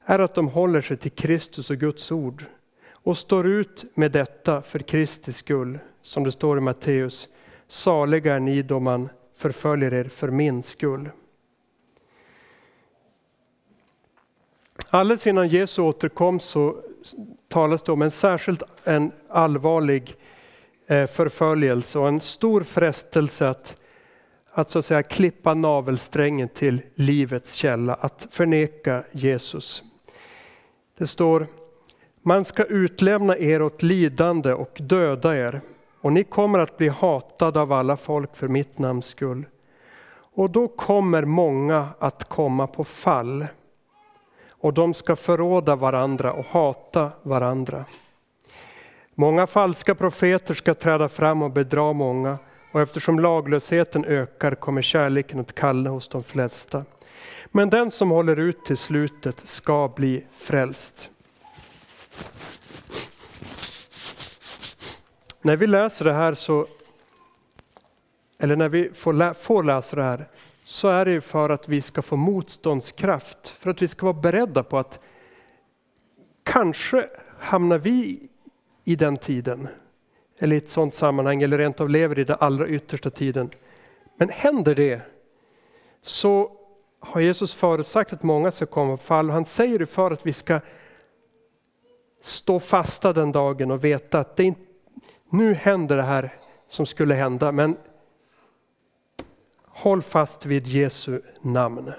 är 0.06 0.20
att 0.20 0.36
de 0.36 0.48
håller 0.48 0.82
sig 0.82 0.98
till 0.98 1.12
Kristus 1.12 1.70
och 1.70 1.78
Guds 1.78 2.12
ord 2.12 2.46
och 2.92 3.18
står 3.18 3.48
ut 3.48 3.86
med 3.94 4.12
detta 4.12 4.62
för 4.62 4.80
Kristi 4.80 5.34
skull, 5.34 5.80
som 6.02 6.24
det 6.24 6.32
står 6.32 6.58
i 6.58 6.62
Matteus. 6.62 7.28
Saliga 7.68 8.36
är 8.36 8.40
ni 8.40 8.62
då 8.62 8.80
man 8.80 9.10
förföljer 9.36 9.94
er 9.94 10.04
för 10.04 10.28
min 10.28 10.64
skull. 10.64 11.10
Alldeles 14.90 15.28
innan 15.28 15.48
Jesu 15.48 15.82
återkomst 15.82 16.50
så 16.50 16.84
talas 17.48 17.84
det 17.84 17.92
om 17.92 18.02
en 18.02 18.12
särskilt 18.12 18.64
en 18.84 19.12
allvarlig 19.30 20.16
eh, 20.88 21.08
förföljelse 21.08 22.00
och 22.00 22.08
en 22.08 22.22
stor 22.22 22.64
frestelse 22.64 23.50
att, 23.50 23.76
att 24.52 24.70
så 24.70 24.80
att 24.80 24.86
säga 24.86 25.04
klippa 25.04 25.54
navelsträngen 25.54 26.50
till 26.50 26.82
livets 26.96 27.54
källa, 27.54 27.94
att 27.94 28.28
förneka 28.32 29.04
Jesus. 29.12 29.84
Det 30.98 31.08
står, 31.08 31.48
man 32.22 32.46
ska 32.46 32.64
utlämna 32.64 33.38
er 33.38 33.62
åt 33.62 33.84
lidande 33.84 34.54
och 34.54 34.78
döda 34.82 35.38
er 35.38 35.62
och 36.08 36.14
ni 36.14 36.24
kommer 36.24 36.60
att 36.60 36.78
bli 36.78 36.90
hatade 36.90 37.60
av 37.60 37.74
alla 37.74 37.98
folk 37.98 38.36
för 38.36 38.48
mitt 38.48 38.80
namns 38.80 39.06
skull. 39.06 39.46
Och 40.10 40.50
då 40.50 40.68
kommer 40.68 41.26
många 41.26 41.90
att 42.00 42.24
komma 42.24 42.68
på 42.68 42.84
fall 42.84 43.48
och 44.50 44.74
de 44.74 44.94
ska 44.94 45.16
förråda 45.16 45.76
varandra 45.76 46.34
och 46.34 46.46
hata 46.46 47.12
varandra. 47.24 47.86
Många 49.16 49.48
falska 49.48 49.96
profeter 49.96 50.54
ska 50.54 50.74
träda 50.74 51.10
fram 51.10 51.42
och 51.42 51.52
bedra 51.52 51.94
många 51.94 52.38
och 52.72 52.82
eftersom 52.82 53.20
laglösheten 53.20 54.06
ökar 54.06 54.56
kommer 54.56 54.82
kärleken 54.82 55.40
att 55.40 55.56
kalla 55.56 55.90
hos 55.90 56.08
de 56.08 56.24
flesta. 56.24 56.86
Men 57.46 57.70
den 57.70 57.92
som 57.92 58.10
håller 58.10 58.40
ut 58.40 58.66
till 58.66 58.78
slutet 58.78 59.48
ska 59.48 59.88
bli 59.96 60.24
frälst. 60.32 61.10
När 65.48 65.56
vi 65.56 65.68
läser 65.68 66.06
det 66.06 66.14
här 66.14 66.34
så, 66.34 66.68
eller 68.40 68.56
när 68.56 68.70
vi 68.70 68.90
får, 68.94 69.14
lä 69.14 69.34
får 69.34 69.64
läsa 69.64 69.96
det 69.96 70.04
här, 70.04 70.28
så 70.64 70.88
är 70.88 71.06
det 71.06 71.22
för 71.22 71.50
att 71.50 71.70
vi 71.70 71.82
ska 71.82 72.02
få 72.02 72.16
motståndskraft, 72.16 73.48
för 73.48 73.70
att 73.70 73.82
vi 73.82 73.88
ska 73.88 74.06
vara 74.06 74.22
beredda 74.22 74.64
på 74.64 74.78
att 74.78 75.00
kanske 76.44 77.10
hamnar 77.40 77.78
vi 77.78 78.30
i 78.84 78.96
den 78.96 79.18
tiden, 79.18 79.68
eller 80.40 80.56
i 80.56 80.58
ett 80.58 80.70
sådant 80.70 80.96
sammanhang, 80.96 81.42
eller 81.42 81.58
rent 81.58 81.82
av 81.82 81.90
lever 81.90 82.20
i 82.20 82.24
den 82.24 82.38
allra 82.40 82.68
yttersta 82.68 83.10
tiden. 83.10 83.50
Men 84.18 84.30
händer 84.30 84.76
det, 84.76 85.02
så 86.02 86.52
har 87.00 87.22
Jesus 87.22 87.54
förutsagt 87.54 88.14
att 88.14 88.24
många 88.24 88.52
ska 88.52 88.66
komma 88.66 88.98
på 88.98 89.04
fall. 89.04 89.30
Han 89.30 89.46
säger 89.46 89.80
det 89.80 89.86
för 89.86 90.12
att 90.12 90.26
vi 90.26 90.34
ska 90.34 90.60
stå 92.22 92.60
fasta 92.60 93.14
den 93.14 93.32
dagen 93.32 93.72
och 93.72 93.84
veta 93.84 94.20
att 94.20 94.36
det 94.36 94.44
inte, 94.44 94.67
nu 95.30 95.54
händer 95.54 95.98
det 95.98 96.04
här 96.04 96.34
som 96.68 96.86
skulle 96.86 97.14
hända, 97.14 97.52
men 97.52 97.78
håll 99.64 100.02
fast 100.02 100.46
vid 100.46 100.68
Jesu 100.68 101.22
namn. 101.42 101.94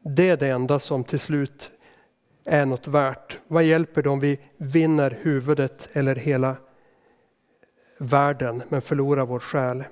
Det 0.00 0.28
är 0.28 0.36
det 0.36 0.48
enda 0.48 0.78
som 0.78 1.04
till 1.04 1.20
slut 1.20 1.70
är 2.44 2.66
något 2.66 2.86
värt. 2.86 3.38
Vad 3.46 3.64
hjälper 3.64 4.02
det 4.02 4.08
om 4.08 4.20
vi 4.20 4.40
vinner 4.56 5.18
huvudet 5.22 5.88
eller 5.92 6.14
hela 6.14 6.56
världen 7.98 8.62
men 8.68 8.82
förlorar 8.82 9.26
vår 9.26 9.40
själ? 9.40 9.84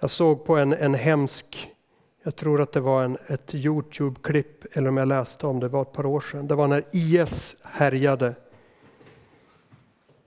Jag 0.00 0.10
såg 0.10 0.44
på 0.44 0.56
en, 0.56 0.72
en 0.72 0.94
hemsk 0.94 1.74
jag 2.26 2.36
tror 2.36 2.60
att 2.60 2.72
det 2.72 2.80
var 2.80 3.04
en, 3.04 3.18
ett 3.26 3.54
Youtube-klipp, 3.54 4.64
eller 4.76 4.88
om 4.88 4.96
jag 4.96 5.08
läste 5.08 5.46
om 5.46 5.60
det, 5.60 5.68
var 5.68 5.82
ett 5.82 5.92
par 5.92 6.06
år 6.06 6.20
sedan. 6.20 6.48
Det 6.48 6.54
var 6.54 6.68
när 6.68 6.84
IS 6.92 7.56
härjade 7.62 8.34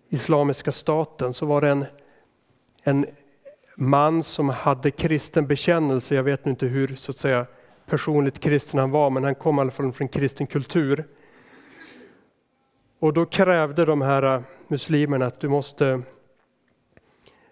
Islamiska 0.09 0.71
staten, 0.71 1.33
så 1.33 1.45
var 1.45 1.61
det 1.61 1.69
en, 1.69 1.85
en 2.83 3.05
man 3.75 4.23
som 4.23 4.49
hade 4.49 4.91
kristen 4.91 5.47
bekännelse. 5.47 6.15
Jag 6.15 6.23
vet 6.23 6.47
inte 6.47 6.65
hur 6.65 6.95
så 6.95 7.11
att 7.11 7.17
säga, 7.17 7.45
personligt 7.85 8.39
kristen 8.39 8.79
han 8.79 8.91
var, 8.91 9.09
men 9.09 9.23
han 9.23 9.35
kom 9.35 9.57
i 9.57 9.61
alla 9.61 9.71
fall 9.71 9.91
från 9.91 10.07
kristen 10.07 10.47
kultur. 10.47 11.05
Och 12.99 13.13
då 13.13 13.25
krävde 13.25 13.85
de 13.85 14.01
här 14.01 14.35
äh, 14.35 14.41
muslimerna 14.67 15.25
att 15.25 15.39
du 15.39 15.47
måste 15.47 16.01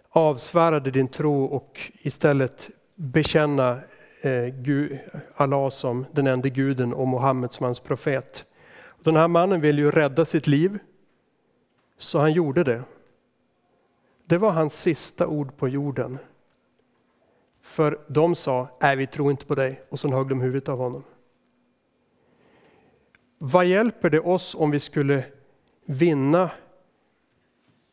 avsvära 0.10 0.80
dig 0.80 0.92
din 0.92 1.08
tro 1.08 1.46
och 1.46 1.92
istället 2.02 2.70
bekänna 2.96 3.80
äh, 4.22 4.98
Allah 5.36 5.70
som 5.70 6.06
den 6.12 6.28
enda 6.28 6.50
guden 6.50 6.94
och 6.94 7.08
Muhammed 7.08 7.52
som 7.52 7.64
hans 7.64 7.80
profet. 7.80 8.46
Den 9.04 9.16
här 9.16 9.28
mannen 9.28 9.62
ville 9.62 9.82
ju 9.82 9.92
rädda 9.92 10.26
sitt 10.26 10.48
liv, 10.48 10.80
så 11.98 12.20
han 12.20 12.34
gjorde 12.34 12.64
det. 12.64 12.84
Det 14.26 14.38
var 14.38 14.52
hans 14.52 14.82
sista 14.82 15.28
ord 15.28 15.58
på 15.58 15.68
jorden. 15.68 16.18
För 17.62 18.00
de 18.08 18.36
sa, 18.36 18.68
nej 18.82 18.96
vi 18.96 19.08
tror 19.08 19.32
inte 19.32 19.46
på 19.46 19.56
dig, 19.56 19.82
och 19.90 20.00
så 20.00 20.12
högg 20.12 20.28
de 20.28 20.42
huvudet 20.42 20.70
av 20.70 20.78
honom. 20.78 21.04
Vad 23.38 23.66
hjälper 23.66 24.10
det 24.10 24.20
oss 24.20 24.56
om 24.56 24.72
vi 24.72 24.80
skulle 24.80 25.24
vinna, 25.86 26.52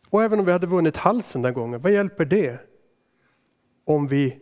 och 0.08 0.22
även 0.22 0.38
om 0.38 0.44
vi 0.44 0.52
hade 0.52 0.66
vunnit 0.66 0.96
halsen 0.96 1.42
den 1.42 1.54
gången, 1.54 1.80
vad 1.80 1.92
hjälper 1.92 2.24
det 2.24 2.58
om 3.84 4.06
vi 4.06 4.40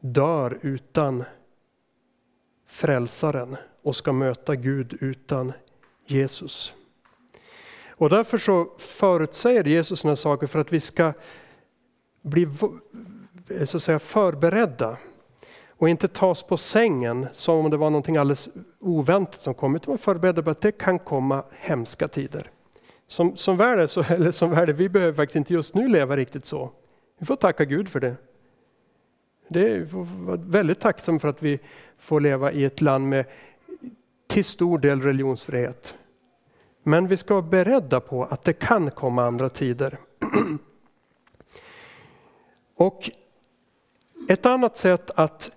dör 0.00 0.58
utan 0.62 1.24
frälsaren 2.66 3.56
och 3.82 3.96
ska 3.96 4.12
möta 4.12 4.54
Gud 4.54 4.96
utan 5.00 5.52
Jesus. 6.06 6.74
Och 8.02 8.10
därför 8.10 8.38
så 8.38 8.68
förutsäger 8.78 9.64
Jesus 9.64 10.00
sådana 10.00 10.16
saker 10.16 10.46
för 10.46 10.58
att 10.58 10.72
vi 10.72 10.80
ska 10.80 11.12
bli 12.22 12.48
så 13.64 13.76
att 13.76 13.82
säga, 13.82 13.98
förberedda 13.98 14.96
och 15.68 15.88
inte 15.88 16.08
tas 16.08 16.42
på 16.42 16.56
sängen 16.56 17.26
som 17.32 17.58
om 17.58 17.70
det 17.70 17.76
var 17.76 17.90
något 17.90 18.08
alldeles 18.08 18.48
oväntat 18.80 19.42
som 19.42 19.54
kom, 19.54 19.76
utan 19.76 19.92
vara 19.92 19.98
förberedda 19.98 20.42
på 20.42 20.50
att 20.50 20.60
det 20.60 20.72
kan 20.72 20.98
komma 20.98 21.44
hemska 21.50 22.08
tider. 22.08 22.50
Som, 23.06 23.36
som 23.36 23.56
värld 23.56 23.90
så, 23.90 24.02
eller 24.08 24.32
som 24.32 24.50
värld, 24.50 24.70
vi 24.70 24.88
behöver 24.88 25.12
faktiskt 25.12 25.36
inte 25.36 25.54
just 25.54 25.74
nu 25.74 25.88
leva 25.88 26.16
riktigt 26.16 26.44
så. 26.44 26.70
Vi 27.18 27.26
får 27.26 27.36
tacka 27.36 27.64
Gud 27.64 27.88
för 27.88 28.00
det. 28.00 28.16
Det 29.48 29.60
är 29.60 29.86
väldigt 30.50 30.80
tacksam 30.80 31.20
för 31.20 31.28
att 31.28 31.42
vi 31.42 31.60
får 31.98 32.20
leva 32.20 32.52
i 32.52 32.64
ett 32.64 32.80
land 32.80 33.08
med 33.08 33.24
till 34.26 34.44
stor 34.44 34.78
del 34.78 35.02
religionsfrihet. 35.02 35.96
Men 36.82 37.08
vi 37.08 37.16
ska 37.16 37.34
vara 37.34 37.42
beredda 37.42 38.00
på 38.00 38.24
att 38.24 38.44
det 38.44 38.52
kan 38.52 38.90
komma 38.90 39.24
andra 39.24 39.48
tider. 39.48 39.98
Och 42.76 43.10
ett 44.28 44.46
annat 44.46 44.78
sätt 44.78 45.10
att, 45.14 45.50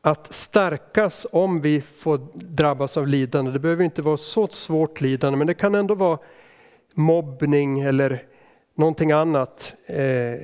att 0.00 0.32
stärkas 0.32 1.26
om 1.32 1.60
vi 1.60 1.80
får 1.80 2.20
drabbas 2.34 2.96
av 2.96 3.06
lidande, 3.06 3.50
det 3.50 3.58
behöver 3.58 3.84
inte 3.84 4.02
vara 4.02 4.16
så 4.16 4.48
svårt 4.48 5.00
lidande, 5.00 5.36
men 5.38 5.46
det 5.46 5.54
kan 5.54 5.74
ändå 5.74 5.94
vara 5.94 6.18
mobbning 6.94 7.80
eller 7.80 8.26
någonting 8.74 9.12
annat. 9.12 9.74
Eh, 9.86 10.34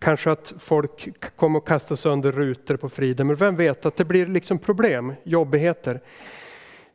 kanske 0.00 0.30
att 0.30 0.54
folk 0.58 1.08
kommer 1.36 1.58
att 1.58 1.64
kasta 1.64 1.96
sönder 1.96 2.32
rutor 2.32 2.76
på 2.76 2.88
friden, 2.88 3.26
men 3.26 3.36
vem 3.36 3.56
vet 3.56 3.86
att 3.86 3.96
det 3.96 4.04
blir 4.04 4.26
liksom 4.26 4.58
problem, 4.58 5.14
jobbigheter. 5.22 6.00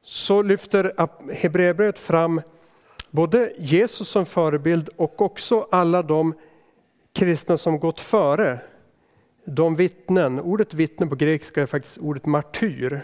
Så 0.06 0.42
lyfter 0.42 0.94
Hebreerbrevet 1.34 2.00
fram 2.00 2.42
både 3.12 3.54
Jesus 3.58 4.10
som 4.10 4.26
förebild 4.26 4.90
och 4.96 5.22
också 5.22 5.68
alla 5.72 6.04
de 6.04 6.34
kristna 7.14 7.58
som 7.58 7.80
gått 7.80 8.00
före. 8.00 8.60
De 9.46 9.76
vittnen, 9.76 10.40
ordet 10.40 10.74
vittne 10.74 11.08
på 11.08 11.16
grekiska 11.16 11.62
är 11.62 11.66
faktiskt 11.66 11.98
ordet 11.98 12.26
martyr. 12.26 13.02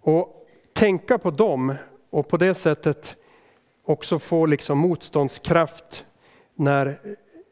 Och 0.00 0.48
tänka 0.72 1.18
på 1.18 1.30
dem 1.30 1.74
och 2.10 2.28
på 2.28 2.36
det 2.36 2.54
sättet 2.54 3.16
också 3.84 4.18
få 4.18 4.46
liksom 4.46 4.78
motståndskraft 4.78 6.04
när 6.54 6.98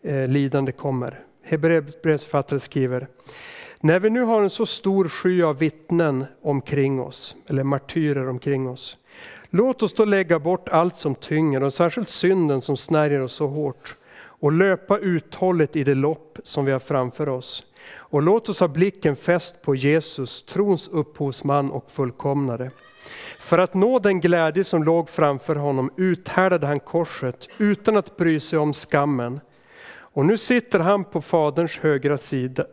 eh, 0.03 0.29
lidande 0.29 0.73
kommer. 0.73 1.25
Hebreerbrevets 1.43 2.25
författare 2.25 2.61
skriver 2.61 3.09
när 3.85 4.01
vi 4.01 4.11
nu 4.11 4.23
har 4.23 4.42
en 4.42 4.51
så 4.51 4.66
stor 4.66 5.09
sky 5.09 5.42
av 5.42 5.59
vittnen 5.59 6.25
omkring 6.42 7.01
oss, 7.01 7.37
eller 7.47 7.62
martyrer 7.62 8.29
omkring 8.29 8.68
oss, 8.68 8.99
låt 9.51 9.83
oss 9.83 9.94
då 9.94 10.05
lägga 10.05 10.38
bort 10.38 10.68
allt 10.68 10.97
som 10.97 11.14
tynger 11.14 11.62
och 11.62 11.73
särskilt 11.73 12.09
synden 12.09 12.61
som 12.61 12.77
snärjer 12.77 13.20
oss 13.20 13.33
så 13.33 13.47
hårt 13.47 13.97
och 14.16 14.53
löpa 14.53 14.99
uthålligt 14.99 15.77
i 15.77 15.85
det 15.85 15.94
lopp 15.94 16.38
som 16.44 16.64
vi 16.64 16.73
har 16.73 16.79
framför 16.79 17.29
oss. 17.29 17.64
Och 17.87 18.23
låt 18.23 18.49
oss 18.49 18.61
ha 18.61 18.68
blicken 18.68 19.16
fäst 19.16 19.62
på 19.62 19.75
Jesus, 19.75 20.42
trons 20.42 20.88
upphovsman 20.88 21.70
och 21.70 21.90
fullkomnare. 21.90 22.70
För 23.38 23.59
att 23.59 23.75
nå 23.75 23.99
den 23.99 24.20
glädje 24.20 24.64
som 24.64 24.85
låg 24.85 25.09
framför 25.09 25.57
honom 25.57 25.90
uthärdade 25.97 26.66
han 26.66 26.81
korset 26.81 27.49
utan 27.59 27.97
att 27.97 28.16
bry 28.16 28.40
sig 28.40 28.59
om 28.59 28.75
skammen. 28.75 29.40
Och 29.90 30.27
nu 30.27 30.37
sitter 30.37 30.79
han 30.79 31.05
på 31.05 31.23
Faderns 31.23 31.79
högra 31.79 32.18
sida, 32.18 32.64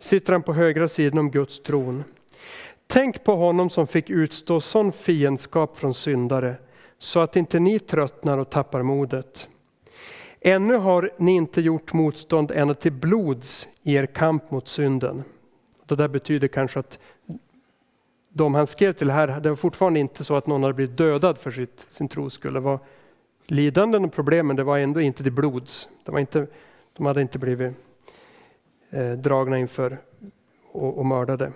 sitter 0.00 0.32
han 0.32 0.42
på 0.42 0.52
högra 0.52 0.88
sidan 0.88 1.18
om 1.18 1.30
Guds 1.30 1.60
tron. 1.60 2.04
Tänk 2.86 3.24
på 3.24 3.36
honom 3.36 3.70
som 3.70 3.86
fick 3.86 4.10
utstå 4.10 4.60
sån 4.60 4.92
fiendskap 4.92 5.76
från 5.76 5.94
syndare, 5.94 6.56
så 6.98 7.20
att 7.20 7.36
inte 7.36 7.60
ni 7.60 7.78
tröttnar 7.78 8.38
och 8.38 8.50
tappar 8.50 8.82
modet. 8.82 9.48
Ännu 10.40 10.76
har 10.76 11.10
ni 11.16 11.32
inte 11.32 11.60
gjort 11.60 11.92
motstånd 11.92 12.50
ända 12.50 12.74
till 12.74 12.92
blods 12.92 13.68
i 13.82 13.94
er 13.94 14.06
kamp 14.06 14.50
mot 14.50 14.68
synden. 14.68 15.24
Det 15.86 15.94
där 15.94 16.08
betyder 16.08 16.48
kanske 16.48 16.78
att 16.78 16.98
de 18.28 18.54
han 18.54 18.66
skrev 18.66 18.92
till 18.92 19.10
här, 19.10 19.40
det 19.40 19.48
var 19.48 19.56
fortfarande 19.56 20.00
inte 20.00 20.24
så 20.24 20.36
att 20.36 20.46
någon 20.46 20.62
hade 20.62 20.74
blivit 20.74 20.96
dödad 20.96 21.38
för 21.38 21.50
sitt, 21.50 21.86
sin 21.88 22.08
tros 22.08 22.32
skull. 22.32 22.54
Det 22.54 22.60
var 22.60 22.78
lidanden 23.46 24.04
och 24.04 24.12
problemen, 24.12 24.56
det 24.56 24.64
var 24.64 24.78
ändå 24.78 25.00
inte 25.00 25.22
till 25.22 25.32
blods. 25.32 25.88
Det 26.04 26.12
var 26.12 26.18
inte, 26.18 26.46
de 26.92 27.06
hade 27.06 27.22
inte 27.22 27.38
blivit 27.38 27.74
Eh, 28.92 29.12
dragna 29.12 29.58
inför 29.58 29.98
och, 30.72 30.98
och 30.98 31.06
mördade. 31.06 31.52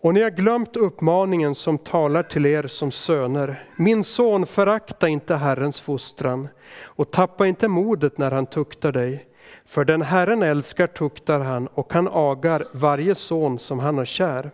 Och 0.00 0.14
ni 0.14 0.22
har 0.22 0.30
glömt 0.30 0.76
uppmaningen 0.76 1.54
som 1.54 1.78
talar 1.78 2.22
till 2.22 2.46
er 2.46 2.66
som 2.66 2.90
söner. 2.90 3.68
Min 3.76 4.04
son, 4.04 4.46
förakta 4.46 5.08
inte 5.08 5.34
Herrens 5.34 5.80
fostran 5.80 6.48
och 6.82 7.10
tappa 7.10 7.46
inte 7.46 7.68
modet 7.68 8.18
när 8.18 8.30
han 8.30 8.46
tuktar 8.46 8.92
dig. 8.92 9.26
För 9.64 9.84
den 9.84 10.02
Herren 10.02 10.42
älskar 10.42 10.86
tuktar 10.86 11.40
han 11.40 11.66
och 11.66 11.92
han 11.92 12.08
agar 12.12 12.66
varje 12.72 13.14
son 13.14 13.58
som 13.58 13.78
han 13.78 13.98
har 13.98 14.04
kär. 14.04 14.50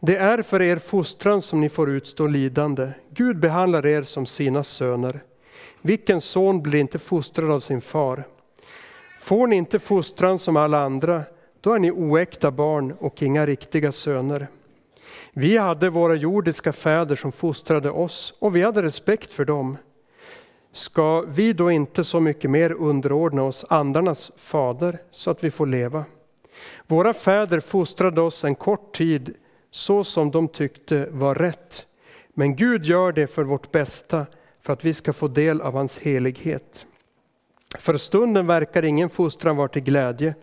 Det 0.00 0.16
är 0.16 0.42
för 0.42 0.62
er 0.62 0.76
fostran 0.76 1.42
som 1.42 1.60
ni 1.60 1.68
får 1.68 1.90
utstå 1.90 2.26
lidande. 2.26 2.90
Gud 3.10 3.40
behandlar 3.40 3.86
er 3.86 4.02
som 4.02 4.26
sina 4.26 4.64
söner. 4.64 5.20
Vilken 5.82 6.20
son 6.20 6.62
blir 6.62 6.80
inte 6.80 6.98
fostrad 6.98 7.50
av 7.50 7.60
sin 7.60 7.80
far? 7.80 8.24
Får 9.26 9.46
ni 9.46 9.56
inte 9.56 9.78
fostran 9.78 10.38
som 10.38 10.56
alla 10.56 10.80
andra, 10.80 11.24
då 11.60 11.72
är 11.72 11.78
ni 11.78 11.90
oäkta 11.90 12.50
barn 12.50 12.92
och 12.98 13.22
inga 13.22 13.46
riktiga 13.46 13.92
söner. 13.92 14.48
Vi 15.32 15.58
hade 15.58 15.90
våra 15.90 16.14
jordiska 16.14 16.72
fäder 16.72 17.16
som 17.16 17.32
fostrade 17.32 17.90
oss 17.90 18.34
och 18.38 18.56
vi 18.56 18.62
hade 18.62 18.82
respekt 18.82 19.32
för 19.32 19.44
dem. 19.44 19.76
Ska 20.72 21.20
vi 21.20 21.52
då 21.52 21.70
inte 21.70 22.04
så 22.04 22.20
mycket 22.20 22.50
mer 22.50 22.72
underordna 22.72 23.42
oss 23.42 23.64
andarnas 23.68 24.32
fader 24.36 24.98
så 25.10 25.30
att 25.30 25.44
vi 25.44 25.50
får 25.50 25.66
leva? 25.66 26.04
Våra 26.86 27.14
fäder 27.14 27.60
fostrade 27.60 28.20
oss 28.20 28.44
en 28.44 28.54
kort 28.54 28.96
tid 28.96 29.34
så 29.70 30.04
som 30.04 30.30
de 30.30 30.48
tyckte 30.48 31.08
var 31.10 31.34
rätt. 31.34 31.86
Men 32.34 32.56
Gud 32.56 32.84
gör 32.84 33.12
det 33.12 33.26
för 33.26 33.44
vårt 33.44 33.72
bästa, 33.72 34.26
för 34.60 34.72
att 34.72 34.84
vi 34.84 34.94
ska 34.94 35.12
få 35.12 35.28
del 35.28 35.60
av 35.60 35.72
hans 35.72 35.98
helighet. 35.98 36.86
För 37.78 37.96
stunden 37.96 38.46
verkar 38.46 38.84
ingen 38.84 39.10
fostran 39.10 39.56
vara 39.56 39.68
till 39.68 39.82
glädje, 39.82 40.34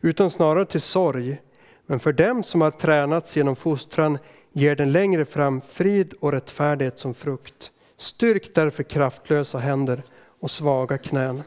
utan 0.00 0.30
snarare 0.30 0.66
till 0.66 0.80
sorg. 0.80 1.40
Men 1.86 2.00
för 2.00 2.12
dem 2.12 2.42
som 2.42 2.60
har 2.60 2.70
tränats 2.70 3.36
genom 3.36 3.56
fostran 3.56 4.18
ger 4.52 4.76
den 4.76 4.92
längre 4.92 5.24
fram 5.24 5.60
frid 5.60 6.14
och 6.20 6.32
rättfärdighet 6.32 6.98
som 6.98 7.14
frukt. 7.14 7.70
Styrk 7.96 8.54
därför 8.54 8.82
kraftlösa 8.82 9.58
händer 9.58 10.02
och 10.40 10.50
svaga 10.50 10.98
knän. 10.98 11.42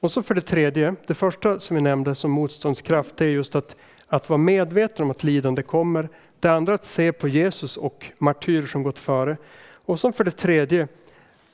Och 0.00 0.12
så 0.12 0.22
för 0.22 0.34
det 0.34 0.40
tredje, 0.40 0.94
det 1.06 1.14
första 1.14 1.58
som 1.58 1.76
vi 1.76 1.82
nämnde 1.82 2.14
som 2.14 2.30
motståndskraft, 2.30 3.16
det 3.16 3.24
är 3.24 3.28
just 3.28 3.54
att, 3.54 3.76
att 4.06 4.28
vara 4.28 4.38
medveten 4.38 5.04
om 5.04 5.10
att 5.10 5.24
lidande 5.24 5.62
kommer. 5.62 6.08
Det 6.40 6.48
andra 6.48 6.74
att 6.74 6.84
se 6.84 7.12
på 7.12 7.28
Jesus 7.28 7.76
och 7.76 8.06
martyrer 8.18 8.66
som 8.66 8.82
gått 8.82 8.98
före. 8.98 9.36
Och 9.84 10.00
så 10.00 10.12
för 10.12 10.24
det 10.24 10.30
tredje, 10.30 10.88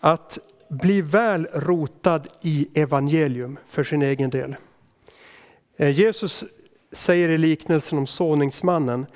att 0.01 0.39
bli 0.69 1.01
väl 1.01 1.49
rotad 1.53 2.29
i 2.41 2.69
evangelium 2.75 3.59
för 3.67 3.85
sin 3.85 4.03
egen 4.03 4.31
del. 4.31 4.57
Eh, 5.77 5.91
Jesus 5.91 6.45
säger 6.93 7.29
i 7.29 7.39
liknelsen 7.39 7.99
om 7.99 8.07
såningsmannen, 8.07 9.07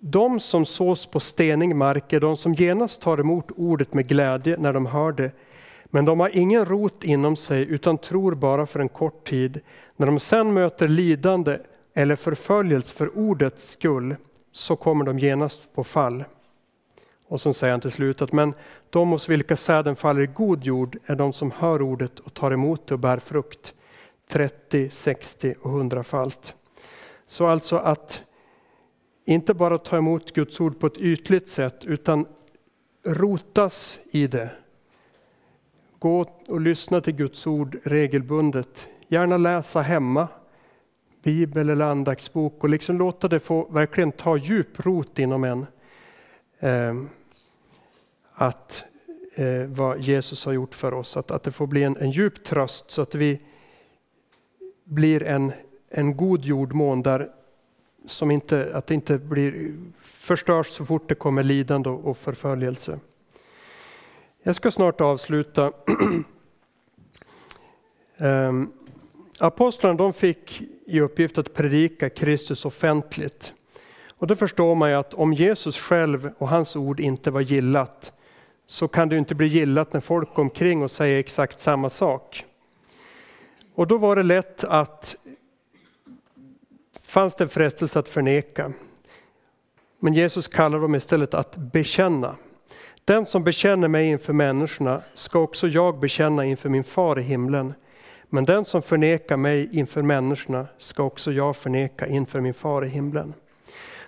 de 0.00 0.40
som 0.40 0.66
sås 0.66 1.06
på 1.06 1.20
stenig 1.20 1.76
mark 1.76 2.12
är 2.12 2.20
de 2.20 2.36
som 2.36 2.54
genast 2.54 3.02
tar 3.02 3.18
emot 3.18 3.50
ordet 3.56 3.94
med 3.94 4.08
glädje 4.08 4.56
när 4.56 4.72
de 4.72 4.86
hör 4.86 5.12
det, 5.12 5.30
men 5.84 6.04
de 6.04 6.20
har 6.20 6.36
ingen 6.36 6.64
rot 6.64 7.04
inom 7.04 7.36
sig 7.36 7.62
utan 7.62 7.98
tror 7.98 8.34
bara 8.34 8.66
för 8.66 8.80
en 8.80 8.88
kort 8.88 9.28
tid. 9.28 9.60
När 9.96 10.06
de 10.06 10.20
sen 10.20 10.52
möter 10.52 10.88
lidande 10.88 11.58
eller 11.94 12.16
förföljelse 12.16 12.94
för 12.94 13.18
ordets 13.18 13.68
skull 13.70 14.16
så 14.52 14.76
kommer 14.76 15.04
de 15.04 15.18
genast 15.18 15.74
på 15.74 15.84
fall. 15.84 16.24
Och 17.34 17.40
sen 17.40 17.54
säger 17.54 17.70
han 17.70 17.80
till 17.80 17.90
slut 17.90 18.22
att 18.22 18.32
men 18.32 18.54
de 18.90 19.10
hos 19.10 19.28
vilka 19.28 19.56
säden 19.56 19.96
faller 19.96 20.22
i 20.22 20.26
god 20.26 20.64
jord 20.64 20.98
är 21.06 21.16
de 21.16 21.32
som 21.32 21.50
hör 21.50 21.82
ordet 21.82 22.20
och 22.20 22.34
tar 22.34 22.50
emot 22.50 22.86
det 22.86 22.94
och 22.94 23.00
bär 23.00 23.18
frukt. 23.18 23.74
30, 24.28 24.90
60 24.90 25.54
och 25.60 25.70
100-falt. 25.70 26.54
Så 27.26 27.46
alltså 27.46 27.76
att 27.76 28.22
inte 29.24 29.54
bara 29.54 29.78
ta 29.78 29.96
emot 29.96 30.32
Guds 30.32 30.60
ord 30.60 30.78
på 30.78 30.86
ett 30.86 30.98
ytligt 30.98 31.48
sätt 31.48 31.84
utan 31.84 32.26
rotas 33.04 34.00
i 34.10 34.26
det 34.26 34.50
gå 35.98 36.26
och 36.48 36.60
lyssna 36.60 37.00
till 37.00 37.14
Guds 37.14 37.46
ord 37.46 37.78
regelbundet. 37.84 38.88
Gärna 39.08 39.36
läsa 39.36 39.80
hemma, 39.80 40.28
bibel 41.22 41.70
eller 41.70 41.84
andaktsbok 41.84 42.64
och 42.64 42.68
liksom 42.68 42.98
låta 42.98 43.28
det 43.28 43.40
få 43.40 43.68
verkligen 43.70 44.12
ta 44.12 44.36
djup 44.36 44.86
rot 44.86 45.18
inom 45.18 45.44
en. 45.44 45.66
Ehm, 46.60 47.08
att 48.34 48.84
eh, 49.34 49.64
vad 49.66 50.00
Jesus 50.00 50.44
har 50.44 50.52
gjort 50.52 50.74
för 50.74 50.94
oss, 50.94 51.16
att, 51.16 51.30
att 51.30 51.42
det 51.42 51.52
får 51.52 51.66
bli 51.66 51.82
en, 51.82 51.96
en 51.96 52.10
djup 52.10 52.44
tröst 52.44 52.90
så 52.90 53.02
att 53.02 53.14
vi 53.14 53.40
blir 54.84 55.22
en, 55.22 55.52
en 55.88 56.16
god 56.16 56.44
jordmån 56.44 57.02
där 57.02 57.30
som 58.06 58.30
inte, 58.30 58.70
att 58.74 58.86
det 58.86 58.94
inte 58.94 59.18
blir 59.18 59.74
förstörs 60.00 60.66
så 60.66 60.84
fort 60.84 61.08
det 61.08 61.14
kommer 61.14 61.42
lidande 61.42 61.90
och 61.90 62.18
förföljelse. 62.18 62.98
Jag 64.42 64.56
ska 64.56 64.70
snart 64.70 65.00
avsluta. 65.00 65.72
um, 68.18 68.72
apostlarna 69.38 69.96
de 69.96 70.12
fick 70.12 70.62
i 70.86 71.00
uppgift 71.00 71.38
att 71.38 71.54
predika 71.54 72.10
Kristus 72.10 72.64
offentligt. 72.64 73.54
Och 74.08 74.26
då 74.26 74.36
förstår 74.36 74.74
man 74.74 74.90
ju 74.90 74.96
att 74.96 75.14
om 75.14 75.32
Jesus 75.32 75.78
själv 75.78 76.30
och 76.38 76.48
hans 76.48 76.76
ord 76.76 77.00
inte 77.00 77.30
var 77.30 77.40
gillat 77.40 78.12
så 78.66 78.88
kan 78.88 79.08
det 79.08 79.16
inte 79.16 79.34
bli 79.34 79.46
gillat 79.46 79.92
när 79.92 80.00
folk 80.00 80.34
går 80.34 80.42
omkring 80.42 80.82
och 80.82 80.90
säger 80.90 81.20
exakt 81.20 81.60
samma 81.60 81.90
sak. 81.90 82.44
Och 83.74 83.86
då 83.86 83.98
var 83.98 84.16
det 84.16 84.22
lätt 84.22 84.64
att 84.64 85.16
fanns 87.02 87.34
det 87.34 87.44
en 87.44 87.50
frestelse 87.50 87.98
att 87.98 88.08
förneka. 88.08 88.72
Men 89.98 90.14
Jesus 90.14 90.48
kallar 90.48 90.80
dem 90.80 90.94
istället 90.94 91.34
att 91.34 91.56
bekänna. 91.56 92.36
Den 93.04 93.26
som 93.26 93.44
bekänner 93.44 93.88
mig 93.88 94.06
inför 94.06 94.32
människorna 94.32 95.02
ska 95.14 95.38
också 95.38 95.68
jag 95.68 95.98
bekänna 95.98 96.44
inför 96.44 96.68
min 96.68 96.84
far 96.84 97.18
i 97.18 97.22
himlen. 97.22 97.74
Men 98.28 98.44
den 98.44 98.64
som 98.64 98.82
förnekar 98.82 99.36
mig 99.36 99.68
inför 99.72 100.02
människorna 100.02 100.66
ska 100.78 101.02
också 101.02 101.32
jag 101.32 101.56
förneka 101.56 102.06
inför 102.06 102.40
min 102.40 102.54
far 102.54 102.84
i 102.84 102.88
himlen. 102.88 103.34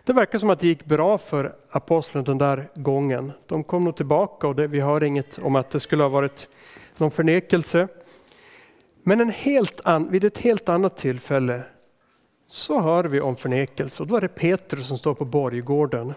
Det 0.06 0.12
verkar 0.12 0.38
som 0.38 0.50
att 0.50 0.60
det 0.60 0.66
gick 0.66 0.84
bra 0.84 1.18
för 1.18 1.56
apostlarna 1.70 2.24
den 2.24 2.38
där 2.38 2.68
gången. 2.74 3.32
De 3.46 3.64
kom 3.64 3.84
nog 3.84 3.96
tillbaka 3.96 4.48
och 4.48 4.54
det, 4.54 4.66
vi 4.66 4.80
hör 4.80 5.02
inget 5.02 5.38
om 5.38 5.56
att 5.56 5.70
det 5.70 5.80
skulle 5.80 6.02
ha 6.02 6.08
varit 6.08 6.48
någon 6.96 7.10
förnekelse. 7.10 7.88
Men 9.02 9.20
en 9.20 9.30
helt 9.30 9.80
an, 9.84 10.10
vid 10.10 10.24
ett 10.24 10.38
helt 10.38 10.68
annat 10.68 10.96
tillfälle 10.96 11.62
så 12.48 12.80
hör 12.80 13.04
vi 13.04 13.20
om 13.20 13.36
förnekelse 13.36 14.02
och 14.02 14.06
då 14.06 14.16
är 14.16 14.20
det 14.20 14.28
Petrus 14.28 14.88
som 14.88 14.98
står 14.98 15.14
på 15.14 15.24
borggården 15.24 16.14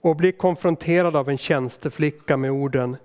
och 0.00 0.16
blir 0.16 0.32
konfronterad 0.32 1.16
av 1.16 1.28
en 1.28 1.38
tjänsteflicka 1.38 2.36
med 2.36 2.50
orden 2.50 2.96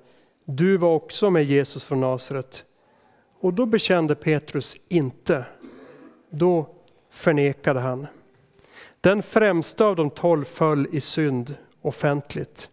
Du 0.46 0.78
var 0.78 0.94
också 0.94 1.30
med 1.30 1.44
Jesus 1.44 1.86
från 1.86 2.02
Nasaret. 2.02 2.64
Och 3.40 3.54
då 3.54 3.66
bekände 3.66 4.16
Petrus 4.16 4.76
inte. 4.88 5.46
Då 6.30 6.70
förnekade 7.10 7.80
han. 7.80 8.08
Den 9.08 9.24
främsta 9.24 9.86
av 9.86 9.96
de 9.96 10.10
tolv 10.10 10.46
föll 10.46 10.88
i 10.92 11.02
synd 11.02 11.56
offentligt. 11.82 12.70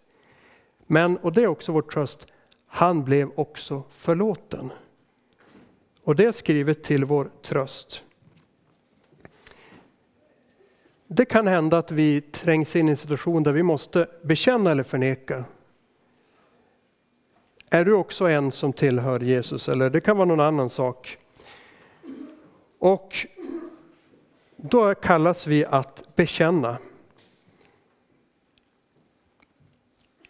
Men, 0.86 1.16
och 1.16 1.32
det 1.32 1.42
är 1.42 1.46
också 1.46 1.72
vår 1.72 1.82
tröst, 1.82 2.26
han 2.66 3.04
blev 3.04 3.30
också 3.34 3.82
förlåten. 3.90 4.72
Och 6.02 6.16
det 6.16 6.24
är 6.24 6.32
skrivet 6.32 6.82
till 6.82 7.04
vår 7.04 7.30
tröst. 7.42 8.02
Det 11.06 11.24
kan 11.24 11.46
hända 11.46 11.78
att 11.78 11.90
vi 11.90 12.20
trängs 12.20 12.76
in 12.76 12.88
i 12.88 12.90
en 12.90 12.96
situation 12.96 13.42
där 13.42 13.52
vi 13.52 13.62
måste 13.62 14.08
bekänna 14.22 14.70
eller 14.70 14.82
förneka. 14.82 15.44
Är 17.70 17.84
du 17.84 17.92
också 17.92 18.28
en 18.28 18.52
som 18.52 18.72
tillhör 18.72 19.20
Jesus 19.20 19.68
eller 19.68 19.90
det 19.90 20.00
kan 20.00 20.16
vara 20.16 20.26
någon 20.26 20.40
annan 20.40 20.68
sak. 20.68 21.18
Och 22.78 23.26
då 24.70 24.94
kallas 24.94 25.46
vi 25.46 25.64
att 25.64 26.16
bekänna. 26.16 26.78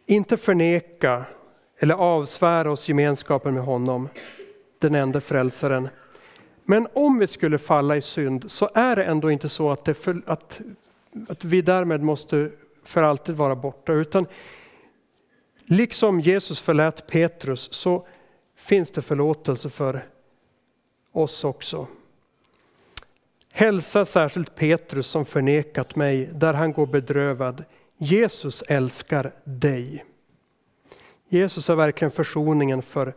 Inte 0.07 0.37
förneka 0.37 1.25
eller 1.79 1.95
avsvära 1.95 2.73
oss 2.73 2.89
gemenskapen 2.89 3.55
med 3.55 3.65
honom, 3.65 4.09
den 4.79 4.95
enda 4.95 5.21
frälsaren. 5.21 5.89
Men 6.65 6.89
om 6.93 7.19
vi 7.19 7.27
skulle 7.27 7.59
falla 7.59 7.97
i 7.97 8.03
synd 8.03 8.51
så 8.51 8.71
är 8.75 8.97
det 8.97 9.05
ändå 9.05 9.31
inte 9.31 9.49
så 9.49 9.71
att, 9.71 9.97
för, 9.97 10.23
att, 10.27 10.61
att 11.29 11.45
vi 11.45 11.63
därmed 11.63 12.03
måste 12.03 12.51
för 12.85 13.03
alltid 13.03 13.35
vara 13.35 13.57
borta. 13.57 13.93
Utan 13.93 14.27
liksom 15.65 16.21
Jesus 16.21 16.61
förlät 16.61 17.07
Petrus 17.07 17.73
så 17.73 18.07
finns 18.57 18.91
det 18.91 19.03
förlåtelse 19.03 19.71
för 19.71 20.05
oss 21.13 21.45
också. 21.45 21.87
Hälsa 23.57 24.05
särskilt 24.05 24.55
Petrus 24.55 25.07
som 25.07 25.25
förnekat 25.25 25.97
mig 25.97 26.31
där 26.33 26.55
han 26.55 26.73
går 26.73 26.87
bedrövad. 26.87 27.65
Jesus 27.99 28.63
älskar 28.63 29.33
dig. 29.45 30.05
Jesus 31.29 31.71
är 31.71 31.75
verkligen 31.75 32.11
försoningen 32.11 32.83
för 32.83 33.15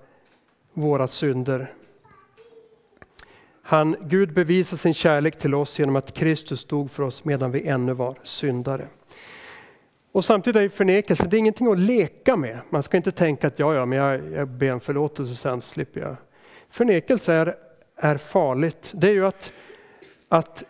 våra 0.73 1.07
synder. 1.07 1.73
Han, 3.61 3.95
Gud 4.01 4.33
bevisar 4.33 4.77
sin 4.77 4.93
kärlek 4.93 5.39
till 5.39 5.55
oss 5.55 5.79
genom 5.79 5.95
att 5.95 6.13
Kristus 6.13 6.65
dog 6.65 6.91
för 6.91 7.03
oss 7.03 7.25
medan 7.25 7.51
vi 7.51 7.67
ännu 7.67 7.93
var 7.93 8.15
syndare. 8.23 8.87
Och 10.11 10.25
samtidigt 10.25 10.61
är 10.61 10.69
förnekelse, 10.69 11.27
det 11.27 11.37
är 11.37 11.39
ingenting 11.39 11.71
att 11.71 11.79
leka 11.79 12.35
med. 12.35 12.59
Man 12.69 12.83
ska 12.83 12.97
inte 12.97 13.11
tänka 13.11 13.47
att 13.47 13.59
ja, 13.59 13.73
ja, 13.73 13.85
men 13.85 13.99
jag, 13.99 14.31
jag 14.31 14.47
ber 14.47 14.73
om 14.73 14.79
förlåtelse 14.79 15.35
sen 15.35 15.61
slipper 15.61 16.01
jag. 16.01 16.15
Förnekelse 16.69 17.33
är, 17.33 17.55
är 17.95 18.17
farligt. 18.17 18.91
Det 18.95 19.07
är 19.07 19.13
ju 19.13 19.25
att, 19.25 19.51
att 20.29 20.63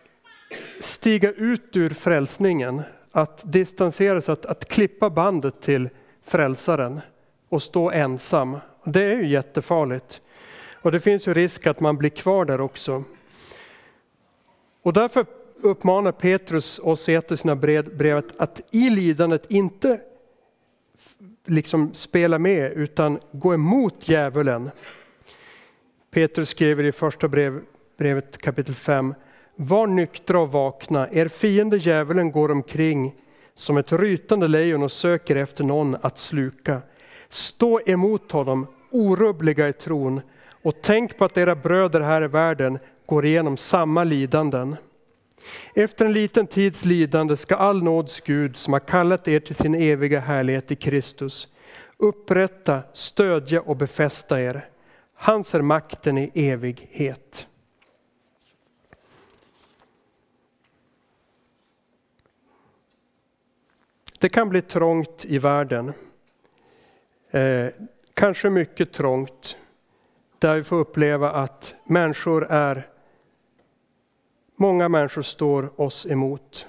stiga 0.80 1.32
ut 1.32 1.76
ur 1.76 1.90
frälsningen, 1.90 2.82
att 3.12 3.52
distansera 3.52 4.22
sig, 4.22 4.34
att, 4.34 4.46
att 4.46 4.66
klippa 4.66 5.10
bandet 5.10 5.62
till 5.62 5.90
frälsaren 6.24 7.02
och 7.50 7.64
stå 7.64 7.92
ensam. 7.92 8.58
Det 8.84 9.04
är 9.04 9.16
ju 9.16 9.28
jättefarligt. 9.28 10.22
Och 10.82 10.92
det 10.92 11.00
finns 11.00 11.28
ju 11.28 11.34
risk 11.34 11.68
att 11.68 11.80
man 11.80 11.98
blir 11.98 12.10
kvar 12.10 12.46
där 12.46 12.62
också. 12.62 13.04
Och 14.82 14.94
därför 14.94 15.26
uppmanar 15.62 16.12
Petrus 16.12 16.80
oss 16.80 17.10
i 17.10 17.22
sina 17.38 17.56
brev 17.56 18.24
att 18.38 18.62
i 18.72 18.90
lidandet 18.90 19.46
inte 19.52 20.02
liksom 21.46 21.94
spela 21.94 22.40
med 22.40 22.72
utan 22.72 23.20
gå 23.32 23.54
emot 23.54 24.10
djävulen. 24.10 24.72
Petrus 26.12 26.50
skriver 26.50 26.84
i 26.84 26.92
första 26.92 27.28
brev, 27.28 27.62
brevet 27.98 28.38
kapitel 28.38 28.76
5. 28.76 29.14
Var 29.60 29.88
nyktra 29.88 30.40
och 30.40 30.52
vakna, 30.52 31.10
er 31.12 31.28
fiende 31.28 31.78
djävulen 31.78 32.32
går 32.32 32.52
omkring 32.52 33.16
som 33.56 33.78
ett 33.78 33.92
rytande 33.92 34.48
lejon 34.48 34.84
och 34.84 34.92
söker 34.92 35.36
efter 35.36 35.64
någon 35.64 35.98
att 36.02 36.18
sluka. 36.18 36.82
Stå 37.30 37.82
emot 37.86 38.32
honom, 38.32 38.68
orubbliga 38.92 39.70
i 39.70 39.74
tron, 39.74 40.22
och 40.62 40.76
tänk 40.82 41.18
på 41.18 41.26
att 41.26 41.38
era 41.38 41.56
bröder 41.56 42.02
här 42.02 42.24
i 42.24 42.28
världen 42.28 42.80
går 43.06 43.26
igenom 43.26 43.58
samma 43.58 44.04
lidanden. 44.04 44.76
Efter 45.74 46.06
en 46.06 46.14
liten 46.14 46.48
tids 46.48 46.86
lidande 46.86 47.38
ska 47.38 47.56
all 47.56 47.84
nåds 47.84 48.20
Gud 48.20 48.56
som 48.56 48.74
har 48.74 48.80
kallat 48.80 49.28
er 49.28 49.40
till 49.40 49.56
sin 49.56 49.76
eviga 49.76 50.20
härlighet 50.20 50.72
i 50.72 50.76
Kristus 50.76 51.48
upprätta, 51.98 52.82
stödja 52.94 53.62
och 53.62 53.78
befästa 53.78 54.42
er. 54.42 54.70
Hans 55.14 55.56
är 55.56 55.62
makten 55.62 56.18
i 56.18 56.32
evighet. 56.34 57.48
Det 64.20 64.30
kan 64.30 64.50
bli 64.50 64.62
trångt 64.62 65.26
i 65.26 65.38
världen. 65.38 65.94
Eh, 67.32 67.68
kanske 68.14 68.50
mycket 68.50 68.94
trångt. 68.94 69.58
Där 70.40 70.56
vi 70.56 70.64
får 70.64 70.76
uppleva 70.76 71.32
att 71.32 71.76
människor 71.86 72.48
är 72.50 72.88
Många 74.60 74.90
människor 74.90 75.22
står 75.22 75.82
oss 75.82 76.06
emot. 76.06 76.68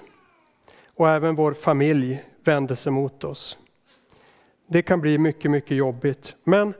Och 0.95 1.09
även 1.09 1.35
vår 1.35 1.53
familj 1.53 2.23
vänder 2.43 2.75
sig 2.75 2.91
mot 2.91 3.23
oss. 3.23 3.57
Det 4.67 4.81
kan 4.81 5.01
bli 5.01 5.17
mycket, 5.17 5.51
mycket 5.51 5.77
jobbigt. 5.77 6.35
Men 6.43 6.73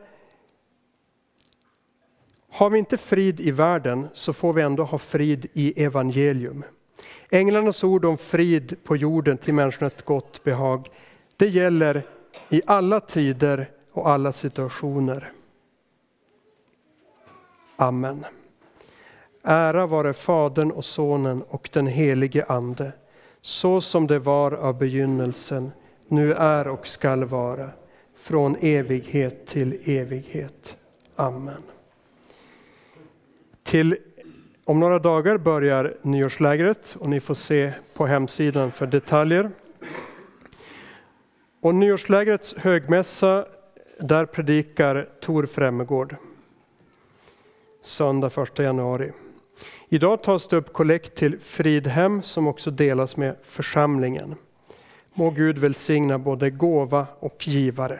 har 2.50 2.70
vi 2.70 2.80
inte 2.80 2.98
frid 2.98 3.40
i 3.40 3.52
världen 3.52 4.08
så 4.14 4.34
får 4.34 4.54
vi 4.54 4.62
ändå 4.62 4.84
ha 4.84 4.98
frid 4.98 5.46
i 5.54 5.84
evangelium. 5.84 6.64
Änglarnas 7.30 7.84
ord 7.84 8.06
om 8.06 8.18
frid 8.18 8.76
på 8.84 8.96
jorden 8.96 9.38
till 9.38 9.54
människorna 9.54 9.88
ett 9.88 10.06
gott 10.06 10.44
behag. 10.44 10.90
Det 11.38 11.48
gäller 11.48 12.02
i 12.50 12.62
alla 12.66 13.00
tider 13.00 13.70
och 13.92 14.10
alla 14.10 14.34
situationer. 14.34 15.32
Amen. 17.76 18.26
Ära 19.44 19.88
vare 19.88 20.14
Fadern 20.14 20.72
och 20.72 20.86
Sonen 20.86 21.44
och 21.48 21.70
den 21.74 21.88
helige 21.88 22.46
Ande, 22.46 22.92
så 23.42 23.82
som 23.82 24.08
det 24.08 24.20
var 24.20 24.52
av 24.52 24.78
begynnelsen, 24.78 25.72
nu 26.08 26.34
är 26.34 26.68
och 26.68 26.88
skall 26.88 27.24
vara, 27.24 27.70
från 28.16 28.56
evighet 28.62 29.48
till 29.48 29.82
evighet. 29.86 30.78
Amen. 31.16 31.64
Till 33.64 33.98
om 34.70 34.80
några 34.80 35.00
dagar 35.00 35.38
börjar 35.38 35.98
nyårslägret 36.02 36.98
och 37.00 37.10
ni 37.10 37.20
får 37.20 37.34
se 37.34 37.74
på 37.94 38.06
hemsidan 38.06 38.72
för 38.72 38.88
detaljer. 38.88 39.52
Och 41.62 41.76
nyårslägrets 41.76 42.56
högmässa, 42.58 43.46
där 44.00 44.26
predikar 44.26 45.10
Tor 45.22 45.46
Fremmegård, 45.46 46.16
Söndag 47.82 48.32
1 48.38 48.60
januari. 48.60 49.12
Idag 49.90 50.24
tas 50.24 50.48
det 50.48 50.58
upp 50.58 50.74
kollekt 50.74 51.16
till 51.16 51.40
Fridhem 51.40 52.22
som 52.22 52.48
också 52.48 52.72
delas 52.72 53.18
med 53.18 53.36
församlingen. 53.44 54.36
Må 55.14 55.30
Gud 55.30 55.58
välsigna 55.58 56.20
både 56.20 56.50
gåva 56.50 57.08
och 57.20 57.48
givare. 57.48 58.00